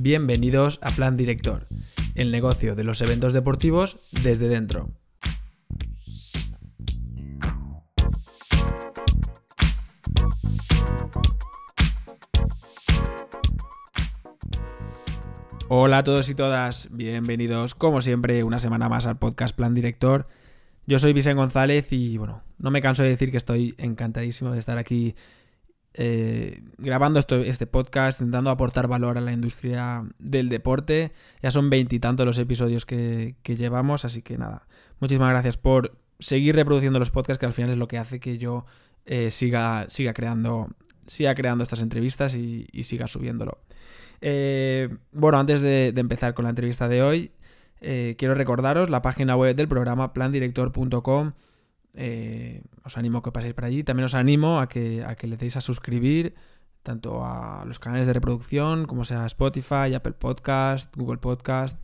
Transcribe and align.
Bienvenidos 0.00 0.78
a 0.80 0.92
Plan 0.92 1.16
Director, 1.16 1.66
el 2.14 2.30
negocio 2.30 2.76
de 2.76 2.84
los 2.84 3.00
eventos 3.00 3.32
deportivos 3.32 4.10
desde 4.22 4.46
dentro. 4.46 4.90
Hola 15.68 15.98
a 15.98 16.04
todos 16.04 16.28
y 16.28 16.36
todas, 16.36 16.88
bienvenidos 16.92 17.74
como 17.74 18.00
siempre 18.00 18.44
una 18.44 18.60
semana 18.60 18.88
más 18.88 19.04
al 19.04 19.18
podcast 19.18 19.56
Plan 19.56 19.74
Director. 19.74 20.28
Yo 20.86 21.00
soy 21.00 21.12
Vicente 21.12 21.40
González 21.40 21.92
y 21.92 22.18
bueno, 22.18 22.44
no 22.58 22.70
me 22.70 22.80
canso 22.80 23.02
de 23.02 23.08
decir 23.08 23.32
que 23.32 23.36
estoy 23.36 23.74
encantadísimo 23.78 24.52
de 24.52 24.60
estar 24.60 24.78
aquí 24.78 25.16
eh, 26.00 26.62
grabando 26.76 27.18
esto, 27.18 27.40
este 27.42 27.66
podcast, 27.66 28.20
intentando 28.20 28.50
aportar 28.50 28.86
valor 28.86 29.18
a 29.18 29.20
la 29.20 29.32
industria 29.32 30.04
del 30.20 30.48
deporte. 30.48 31.10
Ya 31.42 31.50
son 31.50 31.70
veintitantos 31.70 32.24
los 32.24 32.38
episodios 32.38 32.86
que, 32.86 33.34
llevamos, 33.44 34.04
así 34.04 34.22
que 34.22 34.38
nada, 34.38 34.68
muchísimas 35.00 35.30
gracias 35.30 35.56
por 35.56 35.98
seguir 36.20 36.54
reproduciendo 36.54 37.00
los 37.00 37.10
podcasts, 37.10 37.40
que 37.40 37.46
al 37.46 37.52
final 37.52 37.72
es 37.72 37.78
lo 37.78 37.88
que 37.88 37.98
hace 37.98 38.20
que 38.20 38.38
yo 38.38 38.64
eh, 39.06 39.32
siga, 39.32 39.86
siga, 39.88 40.14
creando, 40.14 40.68
siga 41.08 41.34
creando 41.34 41.64
estas 41.64 41.82
entrevistas 41.82 42.36
y 42.36 42.68
siga 42.84 43.08
subiéndolo. 43.08 43.58
Eh, 44.20 44.96
bueno, 45.10 45.40
antes 45.40 45.60
de, 45.62 45.92
empezar 45.96 46.32
con 46.32 46.44
la 46.44 46.50
entrevista 46.50 46.86
de 46.86 47.02
hoy, 47.02 47.32
quiero 47.80 48.36
recordaros 48.36 48.88
la 48.88 49.02
página 49.02 49.34
web 49.34 49.56
del 49.56 49.66
programa 49.66 50.12
plandirector.com. 50.12 51.32
Eh, 51.94 52.62
os 52.84 52.96
animo 52.96 53.18
a 53.18 53.22
que 53.22 53.32
paséis 53.32 53.54
por 53.54 53.64
allí. 53.64 53.82
También 53.84 54.06
os 54.06 54.14
animo 54.14 54.60
a 54.60 54.68
que, 54.68 55.04
a 55.04 55.14
que 55.14 55.26
le 55.26 55.36
deis 55.36 55.56
a 55.56 55.60
suscribir 55.60 56.34
tanto 56.82 57.24
a 57.24 57.64
los 57.66 57.78
canales 57.78 58.06
de 58.06 58.12
reproducción 58.12 58.86
como 58.86 59.04
sea 59.04 59.26
Spotify, 59.26 59.94
Apple 59.94 60.12
Podcast, 60.12 60.96
Google 60.96 61.18
Podcast 61.18 61.78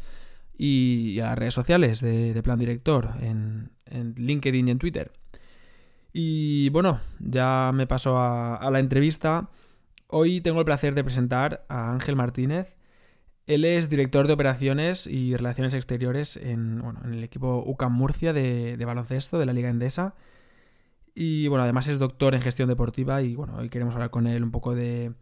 y, 0.56 1.18
a 1.20 1.26
las 1.26 1.38
redes 1.38 1.54
sociales 1.54 2.00
de, 2.00 2.40
Plan 2.42 2.58
Director 2.58 3.10
en, 3.20 3.70
LinkedIn 4.16 4.68
y 4.68 4.70
en 4.70 4.78
Twitter. 4.78 5.12
Y 6.12 6.70
bueno, 6.70 7.00
ya 7.18 7.72
me 7.74 7.86
paso 7.86 8.18
a 8.18 8.70
la 8.70 8.78
entrevista. 8.78 9.50
Hoy 10.06 10.40
tengo 10.40 10.60
el 10.60 10.64
placer 10.64 10.94
de 10.94 11.02
presentar 11.02 11.64
a 11.68 11.92
Ángel 11.92 12.14
Martínez. 12.14 12.76
Él 13.46 13.64
es 13.64 13.90
director 13.90 14.26
de 14.26 14.32
operaciones 14.32 15.06
y 15.06 15.36
relaciones 15.36 15.74
exteriores 15.74 16.36
en, 16.36 16.82
el 17.04 17.22
equipo 17.22 17.62
UCAM 17.66 17.92
Murcia 17.92 18.32
de, 18.32 18.82
baloncesto 18.84 19.38
de 19.38 19.46
la 19.46 19.52
Liga 19.52 19.68
Endesa. 19.68 20.14
Y 21.14 21.46
bueno, 21.48 21.64
además 21.64 21.86
es 21.88 21.98
doctor 21.98 22.34
en 22.34 22.40
gestión 22.40 22.68
deportiva 22.68 23.22
y 23.22 23.36
bueno, 23.36 23.56
hoy 23.56 23.68
queremos 23.68 23.94
hablar 23.94 24.10
con 24.10 24.26
él 24.26 24.42
un 24.42 24.50
poco 24.50 24.74
de, 24.74 25.12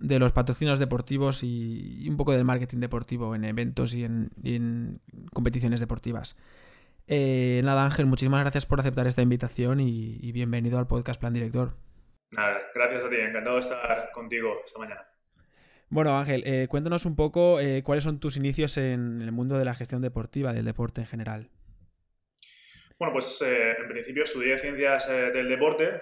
los 0.00 0.32
patrocinios 0.32 0.78
deportivos 0.78 1.44
y, 1.44 2.08
un 2.08 2.16
poco 2.16 2.32
del 2.32 2.44
marketing 2.44 2.78
deportivo 2.78 3.34
en 3.34 3.44
eventos 3.44 3.94
y 3.94 4.04
en, 4.04 5.00
competiciones 5.32 5.80
deportivas. 5.80 6.36
Eh, 7.08 7.60
nada, 7.62 7.84
Ángel, 7.84 8.06
muchísimas 8.06 8.40
gracias 8.40 8.66
por 8.66 8.80
aceptar 8.80 9.06
esta 9.06 9.22
invitación 9.22 9.80
y 9.80 10.32
bienvenido 10.32 10.78
al 10.78 10.86
podcast 10.86 11.20
Plan 11.20 11.34
Director. 11.34 11.76
Nada, 12.30 12.58
gracias 12.74 13.04
a 13.04 13.08
ti, 13.08 13.16
encantado 13.16 13.56
de 13.56 13.62
estar 13.62 14.10
contigo 14.12 14.48
esta 14.64 14.78
mañana. 14.78 15.06
Bueno, 15.88 16.18
Ángel, 16.18 16.42
eh, 16.46 16.66
cuéntanos 16.68 17.04
un 17.04 17.14
poco 17.14 17.60
eh, 17.60 17.82
cuáles 17.84 18.02
son 18.02 18.18
tus 18.18 18.36
inicios 18.36 18.76
en 18.76 19.22
el 19.22 19.30
mundo 19.30 19.56
de 19.56 19.64
la 19.64 19.74
gestión 19.74 20.02
deportiva, 20.02 20.52
del 20.52 20.64
deporte 20.64 21.00
en 21.00 21.06
general. 21.06 21.48
Bueno, 22.98 23.12
pues 23.12 23.40
eh, 23.42 23.76
en 23.78 23.88
principio 23.88 24.24
estudié 24.24 24.58
ciencias 24.58 25.06
del 25.06 25.48
deporte 25.48 26.00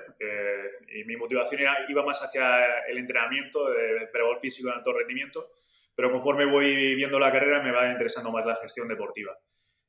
y 0.95 1.05
mi 1.05 1.17
motivación 1.17 1.63
iba 1.89 2.05
más 2.05 2.23
hacia 2.23 2.79
el 2.89 2.99
entrenamiento 2.99 3.69
de 3.69 3.97
preparador 3.97 4.41
físico 4.41 4.69
de 4.69 4.75
alto 4.75 4.93
rendimiento, 4.93 5.51
pero 5.95 6.13
conforme 6.13 6.47
voy 6.47 6.95
viendo 6.95 7.19
la 7.19 7.33
carrera 7.33 7.63
me 7.63 7.73
va 7.73 7.91
interesando 7.91 8.31
más 8.31 8.47
la 8.47 8.57
gestión 8.57 8.87
deportiva 8.87 9.37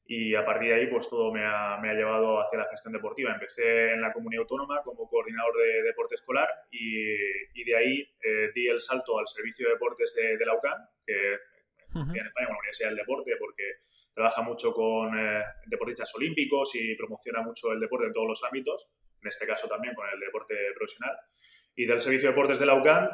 y 0.07 0.35
a 0.35 0.45
partir 0.45 0.69
de 0.69 0.75
ahí 0.75 0.87
pues 0.87 1.09
todo 1.09 1.33
me 1.33 1.43
ha, 1.43 1.77
me 1.81 1.89
ha, 1.89 1.93
llevado 1.93 2.39
hacia 2.39 2.59
la 2.59 2.69
gestión 2.69 2.93
deportiva. 2.93 3.33
Empecé 3.33 3.91
en 3.91 4.01
la 4.01 4.13
comunidad 4.13 4.41
autónoma 4.41 4.81
como 4.83 5.09
coordinador 5.09 5.57
de 5.57 5.81
deporte 5.83 6.15
escolar 6.15 6.47
y, 6.69 7.13
y 7.53 7.63
de 7.63 7.75
ahí 7.75 8.01
eh, 8.21 8.51
di 8.53 8.67
el 8.67 8.81
salto 8.81 9.17
al 9.17 9.27
servicio 9.27 9.67
de 9.67 9.73
deportes 9.73 10.13
de, 10.15 10.45
la 10.45 10.53
UCAM, 10.53 10.77
que 11.05 11.37
funciona 11.91 12.21
en 12.21 12.27
España 12.27 12.49
la 12.49 12.57
Universidad 12.57 12.89
del 12.89 12.97
Deporte 12.97 13.31
porque 13.39 13.63
trabaja 14.13 14.41
mucho 14.43 14.73
con 14.73 15.17
eh, 15.17 15.43
deportistas 15.65 16.13
olímpicos 16.13 16.75
y 16.75 16.95
promociona 16.95 17.41
mucho 17.41 17.73
el 17.73 17.79
deporte 17.79 18.05
en 18.05 18.13
todos 18.13 18.27
los 18.27 18.43
ámbitos, 18.43 18.87
en 19.21 19.27
este 19.27 19.47
caso 19.47 19.67
también 19.67 19.95
con 19.95 20.07
el 20.07 20.19
deporte 20.19 20.55
profesional. 20.75 21.17
Y 21.75 21.85
del 21.85 21.99
servicio 21.99 22.29
de 22.29 22.33
deportes 22.33 22.59
de 22.59 22.65
la 22.67 22.75
UCAM 22.75 23.09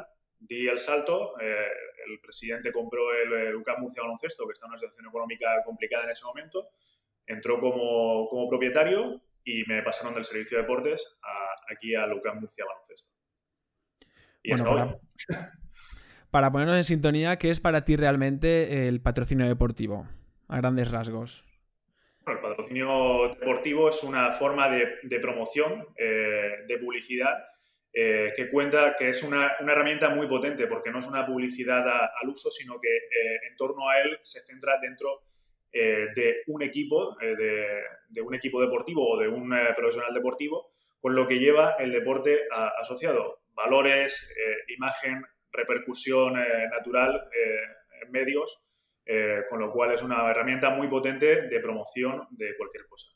di 0.48 0.66
el 0.68 0.78
salto, 0.78 1.38
eh, 1.40 1.66
el 2.06 2.20
presidente 2.20 2.72
compró 2.72 3.12
el, 3.14 3.32
el 3.32 3.56
UCAM 3.56 3.80
Murcia 3.80 4.02
Baloncesto, 4.02 4.46
que 4.46 4.52
está 4.52 4.66
en 4.66 4.70
una 4.70 4.78
situación 4.78 5.06
económica 5.06 5.62
complicada 5.64 6.04
en 6.04 6.10
ese 6.10 6.24
momento, 6.24 6.68
entró 7.26 7.60
como, 7.60 8.28
como 8.28 8.48
propietario 8.48 9.22
y 9.44 9.64
me 9.66 9.82
pasaron 9.82 10.14
del 10.14 10.24
servicio 10.24 10.58
de 10.58 10.62
deportes 10.62 11.18
aquí 11.70 11.94
a 11.94 12.06
UCAM 12.12 12.40
Murcia 12.40 12.64
Baloncesto. 12.64 13.12
Y 14.42 14.50
bueno, 14.50 15.00
para, 15.28 15.52
para, 16.30 16.50
ponernos 16.50 16.76
en 16.76 16.84
sintonía, 16.84 17.38
¿qué 17.38 17.50
es 17.50 17.60
para 17.60 17.84
ti 17.84 17.96
realmente 17.96 18.88
el 18.88 19.00
patrocinio 19.00 19.46
deportivo? 19.46 20.08
A 20.48 20.58
grandes 20.58 20.90
rasgos. 20.90 21.44
Bueno, 22.24 22.40
el 22.40 22.46
patrocinio 22.48 23.28
deportivo 23.28 23.88
es 23.88 24.02
una 24.02 24.32
forma 24.32 24.68
de, 24.68 24.88
de 25.04 25.20
promoción, 25.20 25.86
eh, 25.96 26.64
de 26.66 26.78
publicidad 26.78 27.32
eh, 27.94 28.32
que 28.34 28.50
cuenta 28.50 28.96
que 28.96 29.10
es 29.10 29.22
una, 29.22 29.52
una, 29.60 29.72
herramienta 29.72 30.08
muy 30.08 30.26
potente 30.26 30.66
porque 30.66 30.90
no 30.90 31.00
es 31.00 31.06
una 31.06 31.26
publicidad 31.26 31.86
al 31.86 32.28
uso, 32.28 32.50
sino 32.50 32.80
que 32.80 32.88
eh, 32.88 33.40
en 33.50 33.54
torno 33.54 33.86
a 33.86 34.00
él 34.00 34.18
se 34.22 34.40
centra 34.40 34.78
dentro 34.80 35.24
eh, 35.70 36.08
de 36.16 36.36
un 36.46 36.62
equipo, 36.62 37.14
de, 37.18 38.22
un 38.22 38.34
equipo 38.34 38.62
deportivo 38.62 39.10
o 39.10 39.18
de 39.18 39.28
un 39.28 39.50
profesional 39.76 40.14
deportivo, 40.14 40.70
con 41.00 41.14
lo 41.14 41.28
que 41.28 41.38
lleva 41.38 41.72
el 41.78 41.92
deporte 41.92 42.40
asociado. 42.80 43.40
Valores, 43.54 44.26
imagen, 44.68 45.22
repercusión 45.50 46.34
natural 46.70 47.28
medios, 48.10 48.58
con 49.50 49.60
lo 49.60 49.72
cual 49.72 49.92
es 49.92 50.02
una 50.02 50.30
herramienta 50.30 50.70
muy 50.70 50.88
potente 50.88 51.48
de 51.48 51.60
promoción 51.60 52.26
de 52.30 52.56
cualquier 52.56 52.86
cosa. 52.86 53.08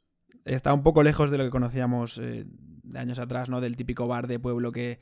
Está 0.45 0.75
un 0.75 0.83
poco 0.83 1.03
lejos 1.03 1.31
de 1.31 1.39
lo 1.39 1.45
que 1.45 1.51
conocíamos 1.51 2.21
de 2.87 2.99
años 2.99 3.19
atrás, 3.19 3.49
¿no? 3.49 3.61
Del 3.61 3.77
típico 3.77 4.07
bar 4.07 4.27
de 4.27 4.39
pueblo 4.39 4.73
que, 4.73 5.01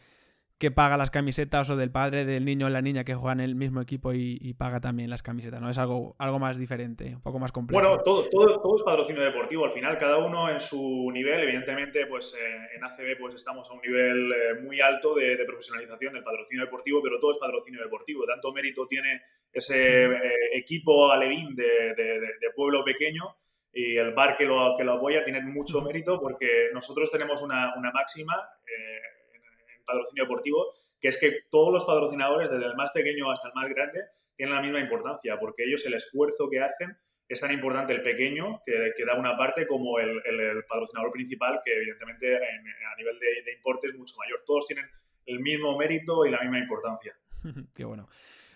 que 0.58 0.70
paga 0.70 0.96
las 0.96 1.10
camisetas 1.10 1.68
o 1.70 1.76
del 1.76 1.90
padre 1.90 2.24
del 2.24 2.44
niño 2.44 2.66
o 2.66 2.70
la 2.70 2.80
niña 2.80 3.04
que 3.04 3.14
juega 3.14 3.32
en 3.32 3.40
el 3.40 3.54
mismo 3.54 3.80
equipo 3.80 4.12
y, 4.14 4.54
paga 4.54 4.80
también 4.80 5.10
las 5.10 5.22
camisetas, 5.22 5.60
¿no? 5.60 5.68
Es 5.68 5.78
algo, 5.78 6.14
algo 6.18 6.38
más 6.38 6.58
diferente, 6.58 7.16
un 7.16 7.22
poco 7.22 7.40
más 7.40 7.50
complejo. 7.50 7.80
Bueno, 7.82 8.02
todo, 8.02 8.28
todo, 8.28 8.60
todo 8.60 8.76
es 8.76 8.82
patrocinio 8.82 9.22
deportivo, 9.22 9.64
al 9.64 9.72
final 9.72 9.98
cada 9.98 10.18
uno 10.18 10.48
en 10.48 10.60
su 10.60 11.10
nivel, 11.12 11.40
evidentemente 11.40 12.06
pues 12.06 12.36
en 12.74 12.84
ACB 12.84 13.18
pues 13.18 13.34
estamos 13.34 13.68
a 13.68 13.74
un 13.74 13.80
nivel 13.80 14.32
eh, 14.32 14.60
muy 14.62 14.80
alto 14.80 15.14
de, 15.14 15.36
profesionalización 15.44 16.14
del 16.14 16.22
patrocinio 16.22 16.64
deportivo, 16.64 17.02
pero 17.02 17.18
todo 17.18 17.32
es 17.32 17.38
patrocinio 17.38 17.82
deportivo, 17.82 18.24
tanto 18.24 18.52
mérito 18.52 18.86
tiene 18.86 19.22
ese 19.52 20.04
eh, 20.04 20.18
equipo 20.54 21.10
alevín 21.10 21.54
de, 21.56 21.94
de 21.94 22.50
pueblo 22.54 22.84
pequeño 22.84 23.36
y 23.74 23.96
el 23.96 24.14
bar 24.14 24.36
que 24.36 24.44
lo, 24.44 24.76
que 24.78 24.84
lo 24.84 24.94
apoya 24.94 25.24
tiene 25.24 25.40
mucho 25.40 25.82
mérito 25.82 26.20
porque 26.20 26.70
nosotros 26.72 27.10
tenemos 27.10 27.42
una, 27.42 27.74
una 27.76 27.90
máxima 27.90 28.34
eh, 28.66 29.00
en, 29.34 29.84
patrocinio 29.84 30.24
deportivo, 30.24 30.72
que 31.00 31.08
es 31.08 31.18
que 31.18 31.40
todos 31.50 31.72
los 31.72 31.84
patrocinadores, 31.84 32.50
desde 32.50 32.66
el 32.66 32.76
más 32.76 32.92
pequeño 32.92 33.30
hasta 33.30 33.48
el 33.48 33.54
más 33.54 33.68
grande, 33.68 34.00
tienen 34.36 34.54
la 34.54 34.62
misma 34.62 34.80
importancia, 34.80 35.38
porque 35.38 35.64
ellos 35.64 35.84
el 35.86 35.94
esfuerzo 35.94 36.48
que 36.48 36.60
hacen 36.60 36.96
es 37.28 37.40
tan 37.40 37.52
importante 37.52 37.92
el 37.92 38.02
pequeño, 38.02 38.62
que, 38.64 38.92
que 38.96 39.04
da 39.04 39.14
una 39.14 39.36
parte, 39.36 39.66
como 39.66 39.98
el, 39.98 40.22
el, 40.24 40.64
patrocinador 40.64 41.10
principal, 41.10 41.60
que 41.64 41.74
evidentemente 41.76 42.36
a 42.36 42.96
nivel 42.96 43.18
de, 43.18 43.42
de 43.44 43.52
importe 43.52 43.88
es 43.88 43.94
mucho 43.96 44.14
mayor. 44.16 44.42
Todos 44.46 44.66
tienen 44.66 44.86
el 45.26 45.40
mismo 45.40 45.76
mérito 45.76 46.24
y 46.26 46.30
la 46.30 46.40
misma 46.40 46.58
importancia. 46.58 47.16
Qué 47.74 47.84
bueno. 47.84 48.08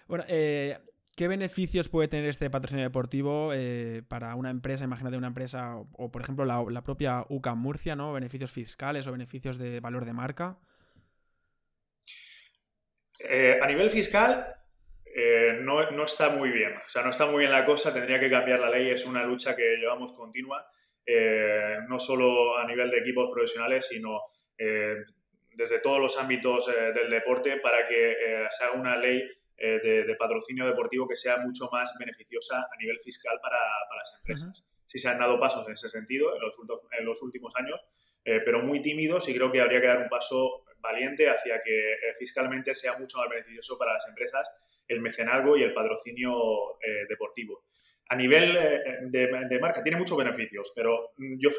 Bueno, 0.06 0.24
eh, 0.28 0.76
¿Qué 1.18 1.26
beneficios 1.26 1.88
puede 1.88 2.06
tener 2.06 2.28
este 2.28 2.48
patrocinio 2.48 2.84
deportivo 2.84 3.50
eh, 3.52 4.02
para 4.06 4.36
una 4.36 4.50
empresa? 4.50 4.84
Imagínate 4.84 5.16
una 5.16 5.26
empresa, 5.26 5.74
o, 5.74 6.12
por 6.12 6.22
ejemplo 6.22 6.44
la, 6.44 6.82
propia 6.82 7.24
UCA 7.28 7.56
Murcia, 7.56 7.96
¿no? 7.96 8.12
Beneficios 8.12 8.52
fiscales 8.52 9.04
o 9.08 9.10
beneficios 9.10 9.58
de 9.58 9.80
valor 9.80 10.04
de 10.04 10.12
marca. 10.12 10.58
Eh, 13.18 13.58
a 13.60 13.66
nivel 13.66 13.90
fiscal, 13.90 14.46
eh, 15.12 15.58
no, 15.60 16.04
está 16.04 16.28
muy 16.28 16.50
bien. 16.50 16.76
O 16.86 16.88
sea, 16.88 17.02
no 17.02 17.10
está 17.10 17.26
muy 17.26 17.40
bien 17.40 17.50
la 17.50 17.66
cosa, 17.66 17.92
tendría 17.92 18.20
que 18.20 18.30
cambiar 18.30 18.60
la 18.60 18.70
ley, 18.70 18.88
es 18.90 19.04
una 19.04 19.24
lucha 19.24 19.56
que 19.56 19.76
llevamos 19.76 20.12
continua, 20.12 20.64
no 21.88 21.98
solo 21.98 22.56
a 22.58 22.64
nivel 22.64 22.92
de 22.92 22.98
equipos 22.98 23.28
profesionales, 23.34 23.88
sino 23.88 24.20
desde 24.56 25.80
todos 25.80 26.00
los 26.00 26.16
ámbitos 26.16 26.68
del 26.68 27.10
deporte 27.10 27.56
para 27.56 27.88
que 27.88 28.46
se 28.50 28.64
haga 28.64 28.74
una 28.74 28.96
ley 28.96 29.28
eh, 29.60 30.04
de, 30.06 30.14
patrocinio 30.14 30.66
deportivo 30.66 31.08
que 31.08 31.16
sea 31.16 31.38
mucho 31.38 31.68
más 31.72 31.92
beneficiosa 31.98 32.58
a 32.58 32.76
nivel 32.78 32.98
fiscal 33.00 33.40
para, 33.42 33.58
las 33.96 34.16
empresas. 34.20 34.68
Sí 34.86 34.98
se 35.00 35.08
han 35.08 35.18
dado 35.18 35.40
pasos 35.40 35.66
en 35.66 35.72
ese 35.72 35.88
sentido 35.88 36.34
en 36.36 36.40
los, 36.40 36.56
en 36.96 37.04
los 37.04 37.20
últimos 37.22 37.54
años, 37.56 37.80
eh, 38.24 38.40
pero 38.44 38.62
muy 38.62 38.80
tímidos 38.80 39.28
y 39.28 39.34
creo 39.34 39.50
que 39.50 39.60
habría 39.60 39.80
que 39.80 39.86
dar 39.88 39.98
un 39.98 40.08
paso 40.08 40.64
valiente 40.78 41.28
hacia 41.28 41.60
que 41.62 41.92
eh, 41.92 41.96
fiscalmente 42.20 42.72
sea 42.74 42.96
mucho 42.96 43.18
más 43.18 43.28
beneficioso 43.28 43.76
para 43.76 43.94
las 43.94 44.08
empresas 44.08 44.48
el 44.86 45.00
mecenazgo 45.00 45.56
y 45.56 45.64
el 45.64 45.74
patrocinio 45.74 46.78
deportivo. 47.10 47.64
A 48.08 48.16
nivel 48.16 48.54
de, 49.10 49.58
marca, 49.60 49.82
tiene 49.82 49.98
muchos 49.98 50.16
beneficios, 50.16 50.72
pero 50.74 51.10
yo 51.18 51.50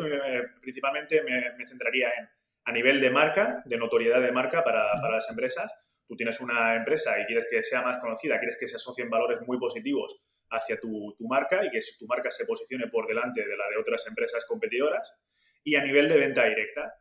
principalmente 0.61 1.21
me, 1.21 1.67
centraría 1.67 2.09
en 2.17 2.27
a 2.65 2.71
nivel 2.71 2.99
de 3.01 3.11
marca, 3.11 3.61
de 3.65 3.77
notoriedad 3.77 4.19
de 4.19 4.31
marca 4.31 4.63
para, 4.63 4.99
para 4.99 5.15
las 5.15 5.29
empresas. 5.29 5.71
Tú 6.09 6.15
tienes 6.15 6.41
una 6.41 6.75
empresa 6.75 7.21
y 7.21 7.25
quieres 7.25 7.45
que 7.51 7.61
sea 7.61 7.83
más 7.83 8.01
conocida, 8.01 8.39
quieres 8.39 8.57
que 8.59 8.67
se 8.67 8.77
asocien 8.77 9.11
valores 9.11 9.39
muy 9.45 9.59
positivos 9.59 10.19
hacia 10.49 10.79
tu, 10.79 11.15
tu, 11.15 11.27
marca 11.27 11.63
y 11.63 11.69
que 11.69 11.79
tu 11.99 12.07
marca 12.07 12.31
se 12.31 12.47
posicione 12.47 12.87
por 12.87 13.07
delante 13.07 13.45
de 13.45 13.55
la 13.55 13.69
de 13.69 13.77
otras 13.77 14.07
empresas 14.07 14.43
competidoras. 14.47 15.21
Y 15.63 15.75
a 15.75 15.83
nivel 15.83 16.09
de 16.09 16.17
venta 16.17 16.45
directa, 16.45 16.95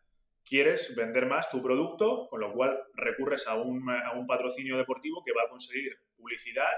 quieres 0.44 0.94
vender 0.94 1.24
más 1.24 1.48
tu 1.48 1.62
producto, 1.62 2.28
con 2.28 2.40
lo 2.40 2.52
cual 2.52 2.78
recurres 2.92 3.46
a 3.46 3.54
un, 3.54 3.88
a 3.88 4.12
un 4.12 4.26
patrocinio 4.26 4.76
deportivo 4.76 5.22
que 5.24 5.32
va 5.32 5.44
a 5.44 5.48
conseguir 5.48 5.96
publicidad 6.14 6.72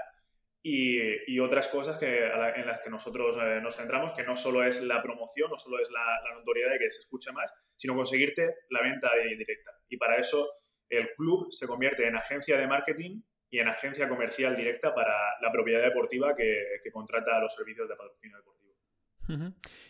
y, 0.63 1.33
y 1.33 1.39
otras 1.39 1.67
cosas 1.69 1.97
que, 1.97 2.27
en 2.27 2.65
las 2.67 2.81
que 2.81 2.89
nosotros 2.89 3.35
eh, 3.41 3.59
nos 3.61 3.75
centramos, 3.75 4.13
que 4.13 4.23
no 4.23 4.35
solo 4.35 4.63
es 4.63 4.81
la 4.81 5.01
promoción, 5.01 5.49
no 5.49 5.57
solo 5.57 5.79
es 5.79 5.89
la, 5.89 5.99
la, 5.99 6.35
notoriedad 6.35 6.71
de 6.71 6.79
que 6.79 6.91
se 6.91 6.99
escuche 6.99 7.31
más, 7.31 7.51
sino 7.75 7.95
conseguirte 7.95 8.55
la 8.69 8.81
venta 8.81 9.09
directa. 9.27 9.71
Y 9.89 9.97
para 9.97 10.17
eso 10.17 10.60
el 10.91 11.09
club 11.15 11.51
se 11.51 11.67
convierte 11.67 12.07
en 12.07 12.15
agencia 12.15 12.57
de 12.57 12.67
marketing 12.67 13.21
y 13.49 13.59
en 13.59 13.67
agencia 13.67 14.07
comercial 14.07 14.55
directa 14.55 14.93
para 14.93 15.13
la 15.41 15.51
propiedad 15.51 15.81
deportiva 15.81 16.35
que, 16.35 16.79
que 16.83 16.91
contrata 16.91 17.39
los 17.39 17.53
servicios 17.55 17.89
de 17.89 17.95
patrocinio 17.95 18.37
deportivo. 18.37 18.61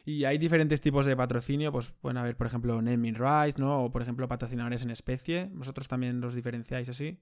Y 0.05 0.25
hay 0.25 0.37
diferentes 0.37 0.81
tipos 0.81 1.05
de 1.05 1.15
patrocinio, 1.15 1.71
pues 1.71 1.91
pueden 2.01 2.17
haber, 2.17 2.35
por 2.35 2.47
ejemplo, 2.47 2.81
naming 2.81 3.15
rights, 3.15 3.59
¿no? 3.59 3.85
O, 3.85 3.91
por 3.91 4.01
ejemplo, 4.01 4.27
patrocinadores 4.27 4.83
en 4.83 4.91
especie. 4.91 5.47
¿Vosotros 5.51 5.87
también 5.87 6.21
los 6.21 6.35
diferenciáis 6.35 6.89
así? 6.89 7.17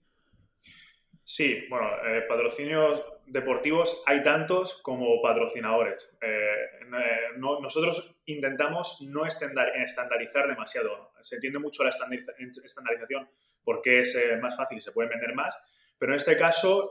Sí, 1.24 1.66
bueno, 1.70 1.88
eh, 2.06 2.24
patrocinios 2.28 3.04
deportivos 3.28 4.02
hay 4.08 4.24
tantos 4.24 4.82
como 4.82 5.22
patrocinadores. 5.22 6.18
Eh, 6.22 6.28
eh, 6.28 7.38
nosotros 7.38 8.16
intentamos 8.26 9.00
no 9.08 9.26
estandarizar 9.26 10.48
demasiado. 10.48 11.12
Se 11.22 11.36
entiende 11.36 11.60
mucho 11.60 11.84
la 11.84 11.92
estandarización 11.92 13.30
porque 13.64 14.02
es 14.02 14.18
más 14.42 14.56
fácil 14.56 14.78
y 14.78 14.82
se 14.82 14.92
puede 14.92 15.10
vender 15.10 15.34
más, 15.34 15.58
pero 15.98 16.14
en 16.14 16.18
este 16.18 16.38
caso 16.38 16.90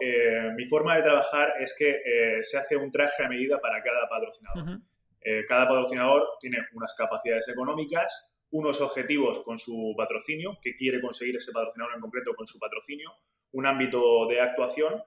mi 0.57 0.67
forma 0.67 0.97
de 0.97 1.03
trabajar 1.03 1.55
es 1.61 1.75
que 1.79 2.41
se 2.43 2.59
hace 2.59 2.77
un 2.77 2.91
traje 2.91 3.25
a 3.25 3.29
medida 3.29 3.59
para 3.59 3.83
cada 3.83 4.09
patrocinador. 4.09 4.81
Eh, 5.21 5.45
cada 5.47 5.67
patrocinador 5.67 6.27
tiene 6.41 6.59
unas 6.73 6.95
capacidades 6.95 7.49
económicas, 7.49 8.31
unos 8.51 8.81
objetivos 8.81 9.41
con 9.41 9.59
su 9.59 9.95
patrocinio, 9.97 10.59
que 10.63 10.77
quiere 10.77 11.01
conseguir 11.01 11.37
ese 11.37 11.53
patrocinador 11.53 11.95
en 11.95 12.01
concreto 12.01 12.35
con 12.35 12.47
su 12.47 12.59
patrocinio, 12.59 13.13
un 13.53 13.67
ámbito 13.67 14.27
de 14.29 14.41
actuación 14.41 15.03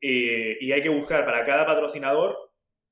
y 0.00 0.72
hay 0.72 0.82
que 0.82 0.88
buscar 0.88 1.26
para 1.26 1.44
cada 1.44 1.66
patrocinador 1.66 2.36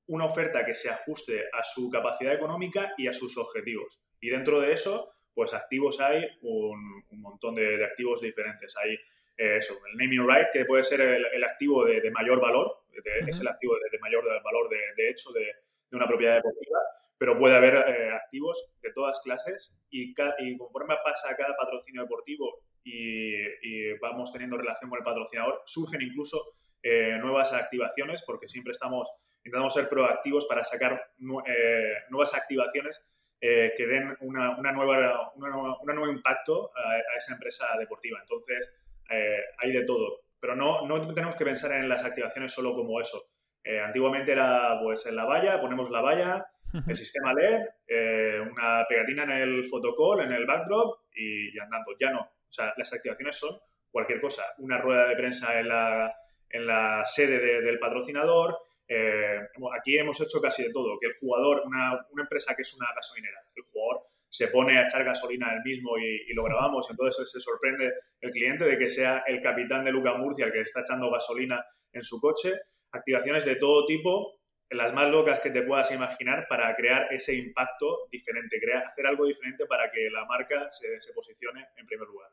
una 0.07 0.25
oferta 0.25 0.65
que 0.65 0.75
se 0.75 0.89
ajuste 0.89 1.45
a 1.51 1.63
su 1.63 1.89
capacidad 1.89 2.33
económica 2.33 2.93
y 2.97 3.07
a 3.07 3.13
sus 3.13 3.37
objetivos. 3.37 3.99
Y 4.21 4.29
dentro 4.29 4.61
de 4.61 4.73
eso, 4.73 5.11
pues 5.39 5.53
activos 5.53 5.97
hay 6.01 6.27
un, 6.41 7.01
montón 7.11 7.55
de, 7.55 7.85
activos 7.85 8.19
diferentes. 8.19 8.75
Hay 8.75 8.95
eh, 9.37 9.55
eso, 9.59 9.73
el 9.89 9.97
naming 9.97 10.27
right, 10.27 10.47
que 10.51 10.65
puede 10.65 10.83
ser 10.83 10.99
el, 10.99 11.43
activo 11.45 11.85
de, 11.85 12.11
mayor 12.11 12.41
valor, 12.41 12.81
es 13.25 13.39
el 13.39 13.47
activo 13.47 13.75
de, 13.89 13.99
mayor 13.99 14.25
valor 14.43 14.67
de, 14.67 15.09
hecho 15.09 15.31
de, 15.31 15.45
de 15.89 15.95
una 15.95 16.07
propiedad 16.07 16.35
deportiva, 16.35 16.79
pero 17.17 17.39
puede 17.39 17.55
haber 17.55 17.75
eh, 17.75 18.11
activos 18.11 18.69
de 18.81 18.91
todas 18.91 19.21
clases 19.21 19.73
y, 19.89 20.13
y, 20.39 20.57
conforme 20.57 20.95
pasa 21.05 21.33
cada 21.37 21.55
patrocinio 21.55 22.01
deportivo 22.01 22.59
y, 22.83 23.93
vamos 24.01 24.33
teniendo 24.33 24.57
relación 24.57 24.89
con 24.89 24.99
el 24.99 25.05
patrocinador, 25.05 25.61
surgen 25.65 26.01
incluso 26.01 26.55
eh, 26.83 27.17
nuevas 27.21 27.53
activaciones 27.53 28.23
porque 28.25 28.49
siempre 28.49 28.71
estamos 28.71 29.07
intentamos 29.45 29.73
ser 29.73 29.87
proactivos 29.87 30.45
para 30.47 30.65
sacar 30.65 31.01
eh, 31.47 31.93
nuevas 32.09 32.33
activaciones 32.33 33.01
que 33.39 33.87
den 33.87 34.17
una, 34.21 34.57
una 34.57 34.71
nueva, 34.71 35.31
un 35.35 35.85
nuevo 35.85 36.11
impacto 36.11 36.71
a, 36.75 37.17
esa 37.17 37.33
empresa 37.33 37.65
deportiva. 37.77 38.19
Entonces, 38.21 38.73
hay 39.09 39.71
de 39.71 39.85
todo. 39.85 40.21
Pero 40.39 40.55
no, 40.55 40.85
no 40.87 41.13
tenemos 41.13 41.35
que 41.35 41.45
pensar 41.45 41.71
en 41.73 41.89
las 41.89 42.03
activaciones 42.03 42.51
solo 42.51 42.73
como 42.73 42.99
eso 42.99 43.29
eh, 43.63 43.79
antiguamente 43.79 44.31
era 44.31 44.79
pues 44.81 45.05
en 45.05 45.15
la 45.15 45.25
valla, 45.25 45.59
ponemos 45.59 45.89
la 45.89 46.01
valla, 46.01 46.45
el 46.87 46.97
sistema 46.97 47.33
LED, 47.33 47.67
eh, 47.87 48.39
una 48.39 48.85
pegatina 48.87 49.23
en 49.23 49.31
el 49.31 49.65
fotocall, 49.65 50.21
en 50.21 50.31
el 50.31 50.45
backdrop 50.45 51.01
y 51.13 51.53
ya 51.55 51.63
andando. 51.63 51.91
Ya 51.99 52.11
no. 52.11 52.21
O 52.21 52.51
sea, 52.51 52.73
las 52.77 52.93
activaciones 52.93 53.35
son 53.35 53.57
cualquier 53.91 54.21
cosa. 54.21 54.43
Una 54.59 54.77
rueda 54.77 55.07
de 55.07 55.15
prensa 55.15 55.59
en 55.59 55.67
la, 55.67 56.11
en 56.49 56.65
la 56.65 57.03
sede 57.05 57.61
del 57.61 57.79
patrocinador. 57.79 58.57
Eh, 58.89 59.39
aquí 59.79 59.97
hemos 59.97 60.19
hecho 60.19 60.41
casi 60.41 60.63
de 60.63 60.73
todo. 60.73 60.99
Que 60.99 61.07
el 61.07 61.13
jugador, 61.19 61.61
una, 61.65 62.05
una, 62.11 62.23
empresa 62.23 62.55
que 62.55 62.63
es 62.63 62.73
una 62.73 62.87
gasolinera, 62.95 63.39
el 63.55 63.63
jugador 63.71 64.01
se 64.27 64.47
pone 64.47 64.77
a 64.77 64.83
echar 64.83 65.03
gasolina 65.03 65.53
él 65.53 65.61
mismo 65.63 65.97
y, 65.97 66.33
lo 66.33 66.43
grabamos. 66.43 66.87
Entonces 66.89 67.31
se 67.31 67.39
sorprende 67.39 67.93
el 68.21 68.31
cliente 68.31 68.65
de 68.65 68.77
que 68.77 68.89
sea 68.89 69.23
el 69.27 69.41
capitán 69.41 69.85
de 69.85 69.91
Luca 69.91 70.15
Murcia 70.15 70.45
el 70.45 70.51
que 70.51 70.61
está 70.61 70.81
echando 70.81 71.11
gasolina 71.11 71.63
en 71.93 72.03
su 72.03 72.19
coche 72.19 72.53
activaciones 72.91 73.45
de 73.45 73.55
todo 73.55 73.85
tipo, 73.85 74.39
las 74.71 74.93
más 74.93 75.09
locas 75.09 75.39
que 75.39 75.49
te 75.49 75.63
puedas 75.63 75.91
imaginar 75.91 76.47
para 76.47 76.75
crear 76.75 77.11
ese 77.13 77.35
impacto 77.35 78.07
diferente, 78.11 78.59
crear, 78.59 78.85
hacer 78.85 79.05
algo 79.07 79.25
diferente 79.25 79.65
para 79.65 79.91
que 79.91 80.09
la 80.11 80.25
marca 80.25 80.69
se, 80.71 81.13
posicione 81.13 81.67
en 81.77 81.85
primer 81.85 82.07
lugar. 82.07 82.29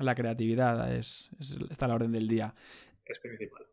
La 0.00 0.14
creatividad 0.14 0.92
es, 0.94 1.30
está 1.70 1.84
a 1.86 1.88
la 1.88 1.94
orden 1.94 2.12
del 2.12 2.26
día. 2.26 2.54
Es 3.04 3.18
principal. 3.18 3.66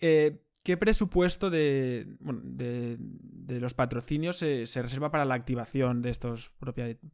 Eh, 0.00 0.38
¿Qué 0.66 0.76
presupuesto 0.76 1.48
de, 1.48 2.06
de, 2.18 3.60
los 3.60 3.72
patrocinios 3.72 4.36
se, 4.36 4.66
se, 4.66 4.82
reserva 4.82 5.12
para 5.12 5.24
la 5.24 5.34
activación 5.34 6.02
de 6.02 6.10
estos 6.10 6.50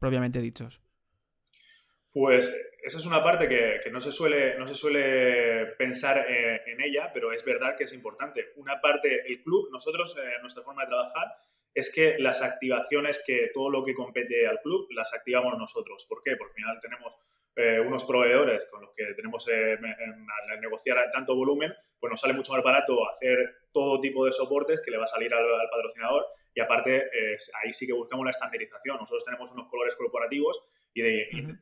propiamente 0.01 0.41
dichos? 0.41 0.81
Pues 2.15 2.51
esa 2.83 2.97
es 2.97 3.05
una 3.05 3.23
parte 3.23 3.51
que, 3.51 3.91
no, 3.91 4.01
se 4.01 4.11
suele, 4.11 4.57
no 4.57 4.67
se 4.67 4.75
suele 4.75 5.67
pensar 5.77 6.25
eh, 6.27 6.63
en 6.65 6.81
ella, 6.81 7.11
pero 7.13 7.31
es 7.31 7.45
verdad 7.45 7.77
que 7.77 7.85
es 7.85 7.93
importante. 7.93 8.53
Una 8.57 8.81
parte, 8.81 9.31
el 9.31 9.43
club, 9.43 9.69
nosotros, 9.71 10.17
eh, 10.17 10.41
nuestra 10.41 10.63
forma 10.63 10.85
de 10.85 10.89
trabajar 10.89 11.35
es 11.75 11.93
que 11.93 12.19
las 12.21 12.41
activaciones, 12.41 13.23
que 13.27 13.51
todo 13.53 13.69
lo 13.69 13.85
que 13.85 13.93
compete 13.93 14.47
al 14.47 14.63
club, 14.63 14.87
las 14.93 15.13
activamos 15.13 15.59
nosotros. 15.59 16.07
¿Por 16.09 16.23
qué? 16.23 16.37
Porque 16.37 16.53
al 16.53 16.57
final 16.57 16.81
tenemos 16.81 17.19
eh, 17.57 17.81
unos 17.81 18.05
proveedores 18.05 18.67
con 18.71 18.83
los 18.83 18.91
que 18.97 19.15
tenemos 19.15 19.47
al 19.49 20.61
negociar 20.61 21.11
tanto 21.13 21.35
volumen, 21.35 21.73
pues 21.99 22.11
nos 22.11 22.21
sale 22.21 22.33
mucho 22.33 22.53
más 22.53 22.63
barato 22.63 22.99
hacer 23.11 23.39
todo 23.73 24.01
tipo 24.01 24.25
de 24.25 24.33
soportes 24.33 24.81
que 24.85 24.91
le 24.91 24.99
va 24.99 25.05
a 25.05 25.09
salir 25.09 25.33
al, 25.33 25.45
patrocinador 25.71 26.27
y 26.55 26.61
aparte 26.61 27.11
ahí 27.63 27.73
sí 27.73 27.87
que 27.87 27.93
buscamos 27.93 28.25
la 28.25 28.31
estandarización. 28.31 28.99
Nosotros 28.99 29.25
tenemos 29.25 29.51
unos 29.53 29.69
colores 29.69 29.95
corporativos 29.97 30.63
y, 30.95 31.03